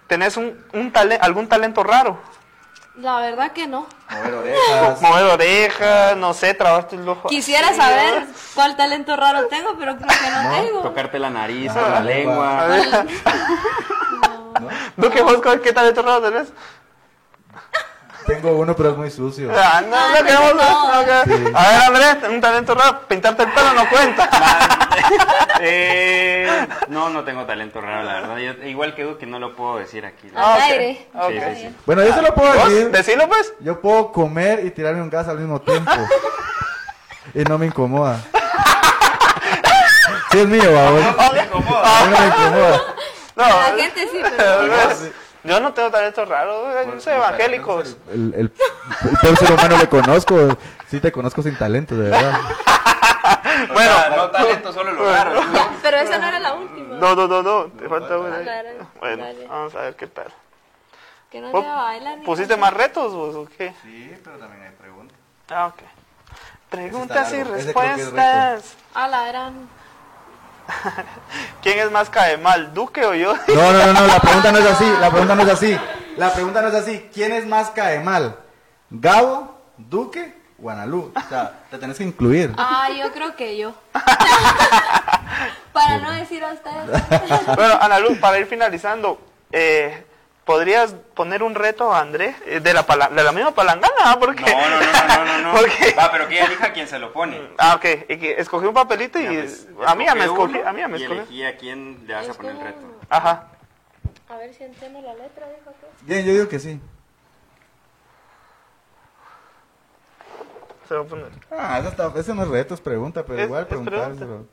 ¿tenés 0.06 0.36
un, 0.36 0.64
un 0.72 0.92
tale- 0.92 1.18
algún 1.20 1.48
talento 1.48 1.82
raro? 1.82 2.18
La 2.96 3.18
verdad 3.20 3.52
que 3.52 3.66
no. 3.66 3.86
Mover 4.10 4.34
orejas. 4.34 5.02
Mover 5.02 5.24
orejas, 5.24 6.16
no 6.16 6.34
sé, 6.34 6.54
trabaste 6.54 6.96
el 6.96 7.08
ojo. 7.08 7.28
Quisiera 7.28 7.68
así, 7.68 7.76
saber 7.76 8.26
cuál 8.54 8.76
talento 8.76 9.16
raro 9.16 9.46
tengo, 9.46 9.76
pero 9.78 9.96
creo 9.96 10.08
que 10.08 10.30
no, 10.30 10.50
tengo. 10.50 10.80
Tocarte 10.82 11.18
la 11.18 11.30
nariz, 11.30 11.70
Ah, 11.74 11.80
con 11.80 11.92
la 11.92 12.00
lengua. 12.00 12.64
ver. 12.66 13.06
¿Tú 15.00 15.10
qué, 15.10 15.22
vos, 15.22 15.40
qué 15.62 15.72
talento 15.72 16.02
raro 16.02 16.20
tenés? 16.22 16.52
Tengo 18.34 18.52
uno, 18.52 18.74
pero 18.76 18.90
es 18.90 18.96
muy 18.96 19.10
sucio. 19.10 19.50
Ah, 19.54 19.82
no, 19.88 19.96
Ah, 19.96 20.08
no 20.18 20.24
queremos 20.24 20.54
no. 20.54 20.94
no, 20.94 21.04
que- 21.04 21.36
Sí. 21.36 21.52
A 21.54 21.68
ver, 21.68 21.82
Andrés, 21.82 22.30
un 22.30 22.40
talento 22.40 22.74
raro, 22.74 23.00
pintarte 23.08 23.42
el 23.42 23.50
pelo 23.52 23.72
no 23.74 23.88
cuenta. 23.88 24.28
Eh, 25.60 26.66
no, 26.88 27.10
no 27.10 27.24
tengo 27.24 27.44
talento 27.44 27.80
raro, 27.80 28.02
la 28.04 28.14
verdad. 28.14 28.36
Yo- 28.38 28.66
igual 28.66 28.94
que 28.94 29.16
que 29.18 29.26
no 29.26 29.38
lo 29.38 29.54
puedo 29.54 29.76
decir 29.78 30.06
aquí. 30.06 30.30
Ah, 30.34 30.54
ok. 30.56 30.62
aire. 30.62 31.06
Ok. 31.14 31.30
Sí, 31.30 31.38
sí, 31.40 31.62
sí. 31.68 31.76
Bueno, 31.86 32.02
yo 32.04 32.14
se 32.14 32.22
lo 32.22 32.34
puedo 32.34 32.52
¿Vos? 32.54 32.68
decir. 32.70 32.90
Decilo 32.90 33.28
pues. 33.28 33.52
Yo 33.60 33.80
puedo 33.80 34.12
comer 34.12 34.64
y 34.64 34.70
tirarme 34.70 35.02
un 35.02 35.10
gas 35.10 35.28
al 35.28 35.38
mismo 35.38 35.60
tiempo. 35.60 35.90
y 37.34 37.44
no 37.44 37.58
me 37.58 37.66
incomoda. 37.66 38.18
Sí 40.32 40.38
es 40.40 40.46
mío. 40.46 40.62
A 40.62 40.90
mí 40.92 41.00
no 41.16 41.32
me 41.32 41.42
incomoda. 41.44 42.80
No, 43.36 43.44
La 43.46 43.76
gente 43.76 44.00
sí, 44.10 44.20
pero... 44.36 44.68
pues, 45.42 45.54
yo 45.54 45.60
no 45.60 45.72
tengo 45.72 45.90
talento 45.90 46.24
raro, 46.24 46.84
yo 46.84 47.00
soy 47.00 47.14
evangélico. 47.14 47.80
El, 47.80 48.34
el, 48.34 48.40
el 48.40 49.18
peor 49.20 49.36
ser 49.36 49.52
humano 49.52 49.78
le 49.78 49.88
conozco. 49.88 50.58
Sí 50.88 51.00
te 51.00 51.12
conozco 51.12 51.42
sin 51.42 51.56
talento, 51.56 51.96
de 51.96 52.10
verdad. 52.10 52.40
Bueno, 53.72 53.92
no, 54.10 54.16
no 54.16 54.30
talento, 54.30 54.72
solo 54.72 54.92
lo 54.92 55.04
raro. 55.04 55.40
Pero 55.82 55.96
esa 55.98 56.18
no 56.18 56.26
era 56.26 56.38
la 56.38 56.54
última. 56.54 56.96
No, 56.96 57.14
no, 57.14 57.26
no, 57.26 57.42
no, 57.42 57.64
te 57.66 57.88
falta 57.88 58.18
una. 58.18 58.36
ahí. 58.36 58.46
Bueno, 58.98 59.24
dale. 59.24 59.46
vamos 59.46 59.74
a 59.74 59.80
ver 59.82 59.96
qué 59.96 60.06
tal. 60.06 60.32
Que 61.30 61.40
no 61.40 61.50
¿Vos 61.50 61.62
se 61.62 61.70
baila 61.70 62.16
ni 62.16 62.24
¿Pusiste 62.24 62.56
más 62.56 62.72
retos 62.72 63.12
vos, 63.12 63.34
o 63.36 63.48
qué? 63.56 63.72
Sí, 63.82 64.12
pero 64.24 64.36
también 64.38 64.62
hay 64.64 64.72
preguntas. 64.72 65.16
Ah, 65.48 65.66
ok. 65.66 65.82
Preguntas 66.70 67.32
y 67.32 67.42
respuestas. 67.42 68.76
A 68.94 69.08
la 69.08 69.26
gran... 69.26 69.68
¿Quién 71.62 71.78
es 71.78 71.90
más 71.90 72.10
cae 72.10 72.36
mal, 72.38 72.72
Duque 72.74 73.04
o 73.04 73.14
yo? 73.14 73.34
No, 73.48 73.72
no, 73.72 73.86
no, 73.86 73.92
no, 73.92 74.06
la 74.06 74.20
pregunta 74.20 74.52
no 74.52 74.58
es 74.58 74.66
así. 74.66 74.92
La 75.00 75.10
pregunta 75.10 75.34
no 75.34 75.42
es 75.42 75.48
así. 75.48 75.78
La 76.16 76.32
pregunta 76.32 76.62
no 76.62 76.68
es 76.68 76.74
así. 76.74 77.10
¿Quién 77.12 77.32
es 77.32 77.46
más 77.46 77.70
cae 77.70 78.00
mal? 78.00 78.36
¿Gabo, 78.90 79.58
Duque 79.76 80.34
o 80.62 80.70
Analú? 80.70 81.12
O 81.14 81.28
sea, 81.28 81.64
te 81.70 81.78
tenés 81.78 81.98
que 81.98 82.04
incluir. 82.04 82.52
Ah, 82.56 82.88
yo 82.98 83.12
creo 83.12 83.36
que 83.36 83.56
yo. 83.56 83.74
Para 85.72 85.98
no 85.98 86.10
decir 86.10 86.44
a 86.44 86.52
ustedes. 86.52 87.46
Bueno, 87.56 87.78
Analu, 87.80 88.16
para 88.18 88.38
ir 88.38 88.46
finalizando, 88.46 89.20
eh, 89.52 90.04
¿podrías 90.50 90.94
poner 91.14 91.44
un 91.44 91.54
reto 91.54 91.92
a 91.92 92.00
Andrés 92.00 92.34
eh, 92.44 92.58
de 92.58 92.74
la, 92.74 92.84
pala- 92.84 93.08
de 93.08 93.22
la 93.22 93.30
misma 93.30 93.52
palangana? 93.54 93.94
ah? 94.00 94.16
Porque, 94.18 94.42
No, 94.42 94.68
no, 94.68 94.80
no, 94.80 95.24
no, 95.24 95.24
no, 95.24 95.52
no. 95.52 95.52
porque- 95.60 95.94
Va, 95.96 96.10
pero 96.10 96.26
que 96.26 96.34
ella 96.38 96.46
elija 96.46 96.72
quién 96.72 96.88
se 96.88 96.98
lo 96.98 97.12
pone. 97.12 97.40
Ah, 97.56 97.76
ok. 97.76 97.84
Y 98.08 98.16
que 98.18 98.32
escogí 98.40 98.66
un 98.66 98.74
papelito 98.74 99.20
y 99.20 99.26
pues, 99.26 99.68
a 99.86 99.94
mí 99.94 100.04
ya 100.06 100.14
me 100.16 100.24
escogí. 100.24 100.58
A 100.58 100.72
mí 100.72 100.80
ya 100.80 100.88
me 100.88 100.98
y 100.98 101.02
escogí. 101.02 101.20
elegí 101.20 101.44
a 101.44 101.56
quién 101.56 102.04
le 102.04 102.14
vas 102.14 102.28
a 102.28 102.34
poner 102.34 102.56
el 102.56 102.62
reto. 102.62 102.80
Ajá. 103.08 103.46
A 104.28 104.36
ver 104.38 104.52
si 104.54 104.64
entiendo 104.64 105.00
la 105.02 105.14
letra, 105.14 105.46
dijo 105.48 105.70
que. 105.80 105.86
Bien, 106.04 106.24
yo 106.26 106.32
digo 106.32 106.48
que 106.48 106.58
sí. 106.58 106.80
Se 110.88 110.94
va 110.96 111.02
a 111.02 111.04
poner. 111.04 111.28
Ah, 111.52 111.78
eso, 111.78 111.88
está, 111.90 112.12
eso 112.16 112.34
no 112.34 112.42
es 112.42 112.48
reto, 112.48 112.74
es 112.74 112.80
pregunta, 112.80 113.24
pero 113.24 113.38
Es- 113.38 113.44
igual 113.46 113.66
preguntárselo. 113.68 114.46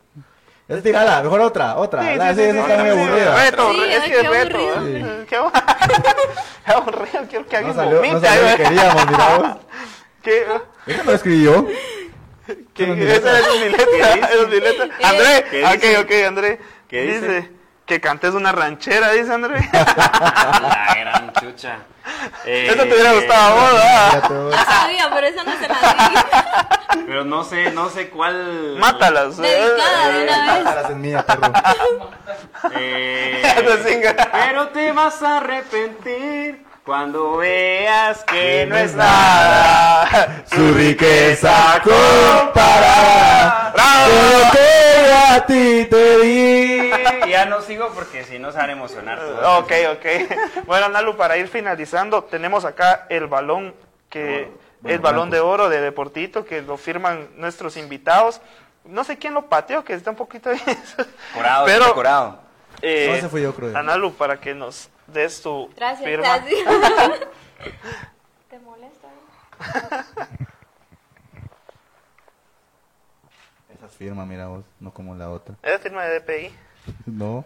Es 0.70 0.84
tirala, 0.84 1.22
mejor 1.24 1.40
otra, 1.42 1.78
otra. 1.78 2.02
Sí, 2.12 2.16
La- 2.18 2.34
sí, 2.36 2.42
sí, 2.42 2.42
sí, 2.42 2.50
esa 2.50 2.66
sí, 2.66 2.72
está 2.72 2.84
muy 2.84 2.92
sí, 2.92 3.00
aburrida. 3.00 3.36
Reto, 3.46 3.72
Sí, 3.72 3.80
es 3.84 4.00
que 4.04 4.16
es 4.16 4.22
qué 4.22 4.30
reto. 4.30 4.58
aburrido. 4.58 5.26
Qué 5.28 5.36
abu- 5.38 5.52
qué 6.66 6.72
aburrido, 6.74 7.26
quiero 7.30 7.46
que 7.48 7.52
No 7.54 7.58
alguien 7.58 7.76
salió, 7.76 8.02
no 8.14 8.20
salió 8.20 8.42
lo 8.44 8.48
¿eh? 8.50 8.56
que 8.58 8.64
queríamos, 8.64 9.08
mira 9.08 9.38
vos. 9.38 9.48
¿Qué? 10.22 10.46
¿Qué? 10.86 10.92
Eso 10.94 11.04
no 11.04 11.12
es 11.12 11.26
mi 11.26 13.06
Esa 13.08 13.40
es 13.40 13.60
mi 13.60 13.70
letra. 13.70 14.14
esa 14.16 14.34
es 14.42 14.48
mi 14.50 14.60
letra. 14.60 14.88
André, 15.04 15.46
¿Qué 15.50 15.64
ok, 15.66 15.72
dice? 15.74 15.98
ok, 16.00 16.28
André. 16.28 16.60
¿Qué 16.90 17.02
dice? 17.02 17.52
Que 17.88 18.02
cantes 18.02 18.34
una 18.34 18.52
ranchera, 18.52 19.12
dice 19.14 19.34
André. 19.34 19.68
La 19.74 20.96
gran 21.00 21.34
chucha. 21.34 21.78
Eh, 22.46 22.68
Eso 22.70 22.84
te 22.84 22.94
hubiera 22.94 23.14
gustado 23.14 23.42
a 23.42 23.54
vos. 23.56 24.52
Ya 24.52 24.66
sabía, 24.66 25.10
pero 25.14 25.28
eso 25.28 25.44
no 25.44 25.52
se 25.58 25.68
la 25.68 25.76
di. 25.76 27.04
Pero 27.06 27.24
no 27.26 27.44
sé, 27.44 27.72
no 27.72 27.90
sé 27.90 28.10
cuál. 28.10 28.76
Mátalas. 28.78 29.38
Dedicada 29.38 30.10
de 30.10 30.24
una 30.24 30.54
vez. 30.54 30.64
Mátalas 30.66 30.92
en 30.92 31.02
mía, 31.02 31.26
perro. 31.26 31.54
Eh, 32.74 33.42
pero 34.32 34.68
te 34.70 34.92
vas 34.92 35.22
a 35.22 35.38
arrepentir 35.38 36.66
cuando 36.88 37.36
veas 37.38 38.24
que 38.24 38.66
no 38.66 38.78
es 38.78 38.96
nada. 38.96 40.44
Su 40.50 40.74
riqueza 40.74 41.82
comparada 41.84 43.74
lo 44.08 44.52
que 44.52 45.14
a 45.14 45.46
ti 45.46 45.86
te 45.90 46.18
di. 46.20 46.90
Ya 47.30 47.46
no 47.46 47.62
sigo 47.62 47.90
porque 47.94 48.24
si 48.24 48.40
no 48.40 48.54
se 48.54 48.58
van 48.58 48.70
a 48.70 48.74
emocionar. 48.74 49.20
todos. 49.20 49.64
Ok, 49.64 49.72
ok. 49.92 50.06
Bueno, 50.66 50.88
Nalu, 50.88 51.18
para 51.18 51.36
ir 51.36 51.50
finalizando, 51.50 52.24
tenemos 52.24 52.64
acá 52.64 53.06
el 53.10 53.28
balón 53.28 53.76
que 54.10 54.50
Bueno, 54.80 54.96
el 54.96 55.00
balón 55.02 55.30
de 55.30 55.42
oro 55.42 55.68
de 55.68 55.82
Deportito 55.82 56.46
que 56.46 56.62
lo 56.62 56.78
firman 56.78 57.28
nuestros 57.36 57.76
invitados. 57.76 58.40
no 58.86 59.04
sé 59.04 59.18
quién 59.18 59.34
lo 59.34 59.48
pateó, 59.48 59.84
que 59.84 59.94
está 59.94 60.12
un 60.12 60.16
poquito 60.16 60.50
bien. 60.52 60.64
Curado, 61.34 61.66
Pero- 61.66 61.94
curado. 61.94 62.40
Eh, 62.82 63.08
No, 63.10 63.16
ese 63.16 63.28
fui 63.28 63.42
yo, 63.42 63.54
creo. 63.54 63.76
Analu, 63.78 64.14
para 64.14 64.40
que 64.40 64.54
nos 64.56 64.90
des 65.08 65.42
tu 65.42 65.70
Gracias, 65.76 66.04
firma. 66.08 66.38
gracias. 66.38 66.60
¿Te 68.50 68.60
molesta? 68.60 69.08
Esa 73.76 73.86
es 73.86 73.92
firma, 73.94 74.26
mira 74.26 74.48
vos, 74.48 74.64
no 74.80 74.92
como 74.94 75.14
la 75.16 75.30
otra. 75.30 75.56
Es 75.64 75.82
firma 75.82 76.04
de 76.06 76.20
DPI. 76.20 76.56
No. 77.06 77.44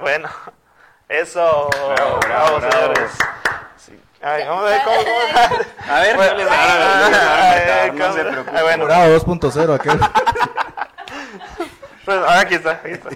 Bueno, 0.00 0.28
eso. 1.08 1.70
Bravo, 1.94 2.18
bravo, 2.18 2.58
bravo. 2.58 2.72
señores. 2.72 3.10
Sí. 3.76 3.96
Ay, 4.20 4.42
vamos 4.44 4.64
a 4.64 4.68
ver 4.70 4.82
cómo. 4.82 4.96
cómo- 4.96 5.94
A 5.94 6.00
ver, 6.00 6.16
Bueno, 6.16 6.32
no 6.32 6.38
les 6.40 6.48
no 7.94 8.12
se 8.12 8.24
preocupen. 8.24 8.62
bueno, 8.62 8.84
Bravo 8.86 9.04
2.0, 9.14 9.72
aquel. 9.74 10.00
pues, 12.04 12.18
aquí 12.28 12.54
está, 12.56 12.70
aquí 12.72 12.90
está. 12.90 13.10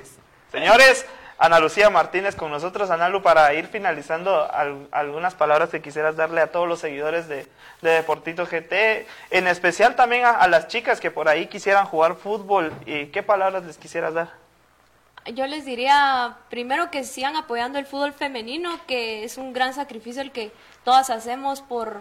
Señores, 0.53 1.05
Ana 1.43 1.59
Lucía 1.59 1.89
Martínez 1.89 2.37
con 2.37 2.51
nosotros. 2.51 2.91
Analu, 2.91 3.23
para 3.23 3.53
ir 3.55 3.67
finalizando, 3.67 4.47
al- 4.53 4.87
algunas 4.93 5.35
palabras 5.35 5.71
que 5.71 5.81
quisieras 5.81 6.15
darle 6.15 6.43
a 6.43 6.53
todos 6.53 6.69
los 6.69 6.81
seguidores 6.81 7.29
de, 7.29 7.47
de 7.81 7.91
Deportito 7.91 8.45
GT, 8.45 9.07
en 9.31 9.47
especial 9.49 9.97
también 9.97 10.27
a, 10.27 10.33
a 10.33 10.47
las 10.49 10.69
chicas 10.69 11.01
que 11.01 11.11
por 11.11 11.29
ahí 11.29 11.47
quisieran 11.47 11.87
jugar 11.87 12.17
fútbol. 12.17 12.71
¿Y 12.85 13.07
qué 13.07 13.23
palabras 13.23 13.65
les 13.65 13.79
quisieras 13.79 14.13
dar? 14.13 14.29
Yo 15.35 15.47
les 15.47 15.65
diría 15.65 16.37
primero 16.51 16.91
que 16.91 17.05
sigan 17.05 17.37
apoyando 17.37 17.79
el 17.79 17.87
fútbol 17.87 18.13
femenino, 18.13 18.79
que 18.87 19.25
es 19.25 19.39
un 19.39 19.53
gran 19.55 19.73
sacrificio 19.73 20.21
el 20.21 20.33
que 20.33 20.53
todas 20.85 21.09
hacemos 21.09 21.63
por, 21.63 22.01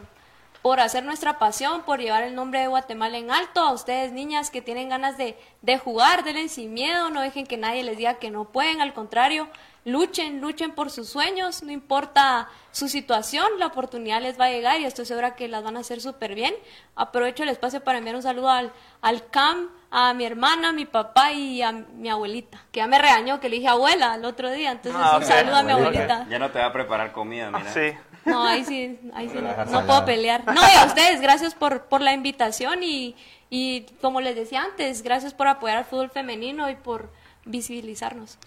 por 0.62 0.80
hacer 0.80 1.04
nuestra 1.04 1.40
pasión, 1.40 1.84
por 1.84 2.00
llevar 2.00 2.24
el 2.24 2.36
nombre 2.36 2.60
de 2.60 2.68
Guatemala 2.68 3.18
en 3.18 3.32
alto. 3.32 3.62
A 3.62 3.72
ustedes, 3.74 4.12
niñas 4.12 4.50
que 4.52 4.62
tienen 4.62 4.90
ganas 4.90 5.18
de, 5.18 5.38
de 5.62 5.78
jugar, 5.78 6.24
denle 6.24 6.50
sin 6.50 6.74
miedo, 6.74 7.10
no 7.10 7.22
dejen 7.22 7.48
que 7.48 7.58
nadie 7.58 7.84
les 7.84 7.98
diga 7.98 8.16
que 8.16 8.30
no 8.32 8.46
pueden, 8.46 8.82
al 8.82 8.94
contrario, 8.94 9.48
luchen, 9.86 10.42
luchen 10.42 10.72
por 10.72 10.92
sus 10.92 11.08
sueños, 11.10 11.64
no 11.64 11.72
importa 11.72 12.50
su 12.72 12.90
situación, 12.90 13.48
la 13.58 13.68
oportunidad 13.68 14.22
les 14.22 14.40
va 14.40 14.46
a 14.46 14.50
llegar 14.50 14.80
y 14.80 14.86
estoy 14.86 15.06
segura 15.06 15.36
que 15.36 15.48
las 15.48 15.64
van 15.64 15.78
a 15.78 15.80
hacer 15.80 16.02
súper 16.02 16.36
bien. 16.36 16.54
Aprovecho 16.96 17.44
el 17.44 17.50
espacio 17.50 17.82
para 17.84 17.98
enviar 17.98 18.16
un 18.18 18.22
saludo 18.22 18.50
al, 18.50 18.72
al 19.02 19.28
CAM, 19.30 19.70
a 19.92 20.14
mi 20.14 20.24
hermana, 20.26 20.70
a 20.70 20.74
mi 20.74 20.86
papá 20.86 21.32
y 21.32 21.62
a 21.64 21.72
mi 21.72 22.10
abuelita, 22.10 22.60
que 22.72 22.80
ya 22.82 22.86
me 22.88 23.00
regañó 23.00 23.40
que 23.40 23.50
le 23.50 23.56
dije 23.56 23.70
abuela 23.70 24.16
el 24.16 24.26
otro 24.26 24.52
día, 24.52 24.72
entonces 24.72 25.02
Ah, 25.04 25.18
un 25.18 25.24
saludo 25.26 25.56
a 25.56 25.64
mi 25.64 25.72
Abuelita. 25.72 26.04
abuelita. 26.04 26.28
Ya 26.30 26.38
no 26.38 26.52
te 26.52 26.60
va 26.60 26.66
a 26.66 26.74
preparar 26.74 27.12
comida, 27.12 27.50
mira. 27.50 27.74
Sí. 27.74 27.94
No, 28.30 28.46
ahí 28.46 28.64
sí, 28.64 29.00
ahí 29.14 29.30
sí 29.30 29.38
no, 29.72 29.86
puedo 29.86 30.06
pelear. 30.06 30.46
No, 30.46 30.62
y 30.62 30.78
a 30.78 30.86
ustedes, 30.86 31.22
gracias 31.22 31.54
por, 31.54 31.86
por 31.86 32.02
la 32.02 32.14
invitación 32.14 32.84
y, 32.84 33.16
y 33.50 33.82
como 34.02 34.22
les 34.22 34.36
decía 34.36 34.64
antes, 34.64 35.02
gracias 35.02 35.34
por 35.34 35.48
apoyar 35.48 35.78
al 35.78 35.86
fútbol 35.86 36.10
femenino 36.10 36.70
y 36.70 36.76
por 36.76 37.12
visibilizarnos. 37.46 38.38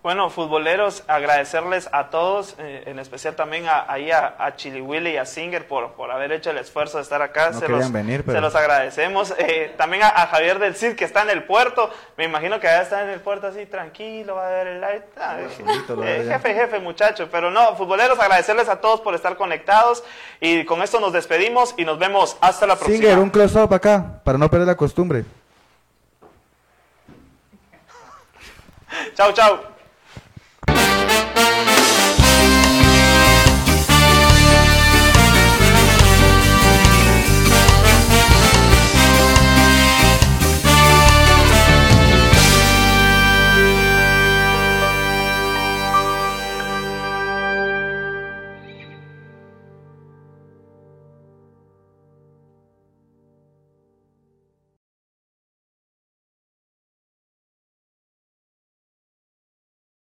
Bueno, 0.00 0.30
futboleros, 0.30 1.02
agradecerles 1.08 1.88
a 1.90 2.08
todos, 2.08 2.54
eh, 2.58 2.84
en 2.86 3.00
especial 3.00 3.34
también 3.34 3.66
a, 3.66 3.84
ahí 3.92 4.12
a, 4.12 4.36
a 4.38 4.54
Chili 4.54 4.80
Willy 4.80 5.10
y 5.10 5.16
a 5.16 5.26
Singer 5.26 5.66
por, 5.66 5.94
por 5.94 6.12
haber 6.12 6.30
hecho 6.30 6.50
el 6.50 6.58
esfuerzo 6.58 6.98
de 6.98 7.02
estar 7.02 7.20
acá. 7.20 7.50
No 7.50 7.54
se, 7.58 7.66
querían 7.66 7.80
los, 7.80 7.92
venir, 7.92 8.22
pero- 8.24 8.38
se 8.38 8.40
los 8.40 8.54
agradecemos. 8.54 9.34
Eh, 9.38 9.74
también 9.76 10.04
a, 10.04 10.08
a 10.08 10.28
Javier 10.28 10.60
del 10.60 10.76
Cid, 10.76 10.94
que 10.94 11.04
está 11.04 11.22
en 11.22 11.30
el 11.30 11.42
puerto. 11.42 11.90
Me 12.16 12.24
imagino 12.24 12.60
que 12.60 12.68
allá 12.68 12.82
está 12.82 13.02
en 13.02 13.10
el 13.10 13.18
puerto 13.20 13.48
así 13.48 13.66
tranquilo, 13.66 14.36
va 14.36 14.46
a 14.46 14.50
ver 14.50 14.66
el 14.68 14.80
light. 14.80 15.02
Ah, 15.20 15.38
eh, 15.40 16.24
ya. 16.26 16.34
jefe, 16.38 16.54
jefe, 16.54 16.78
muchacho. 16.78 17.28
Pero 17.32 17.50
no, 17.50 17.74
futboleros, 17.74 18.20
agradecerles 18.20 18.68
a 18.68 18.80
todos 18.80 19.00
por 19.00 19.16
estar 19.16 19.36
conectados. 19.36 20.04
Y 20.40 20.64
con 20.64 20.80
esto 20.82 21.00
nos 21.00 21.12
despedimos 21.12 21.74
y 21.76 21.84
nos 21.84 21.98
vemos 21.98 22.36
hasta 22.40 22.68
la 22.68 22.76
próxima. 22.76 22.98
Singer, 22.98 23.18
un 23.18 23.30
close-up 23.30 23.74
acá, 23.74 24.20
para 24.22 24.38
no 24.38 24.48
perder 24.48 24.68
la 24.68 24.76
costumbre. 24.76 25.24
Chao, 29.16 29.32
chao. 29.32 29.60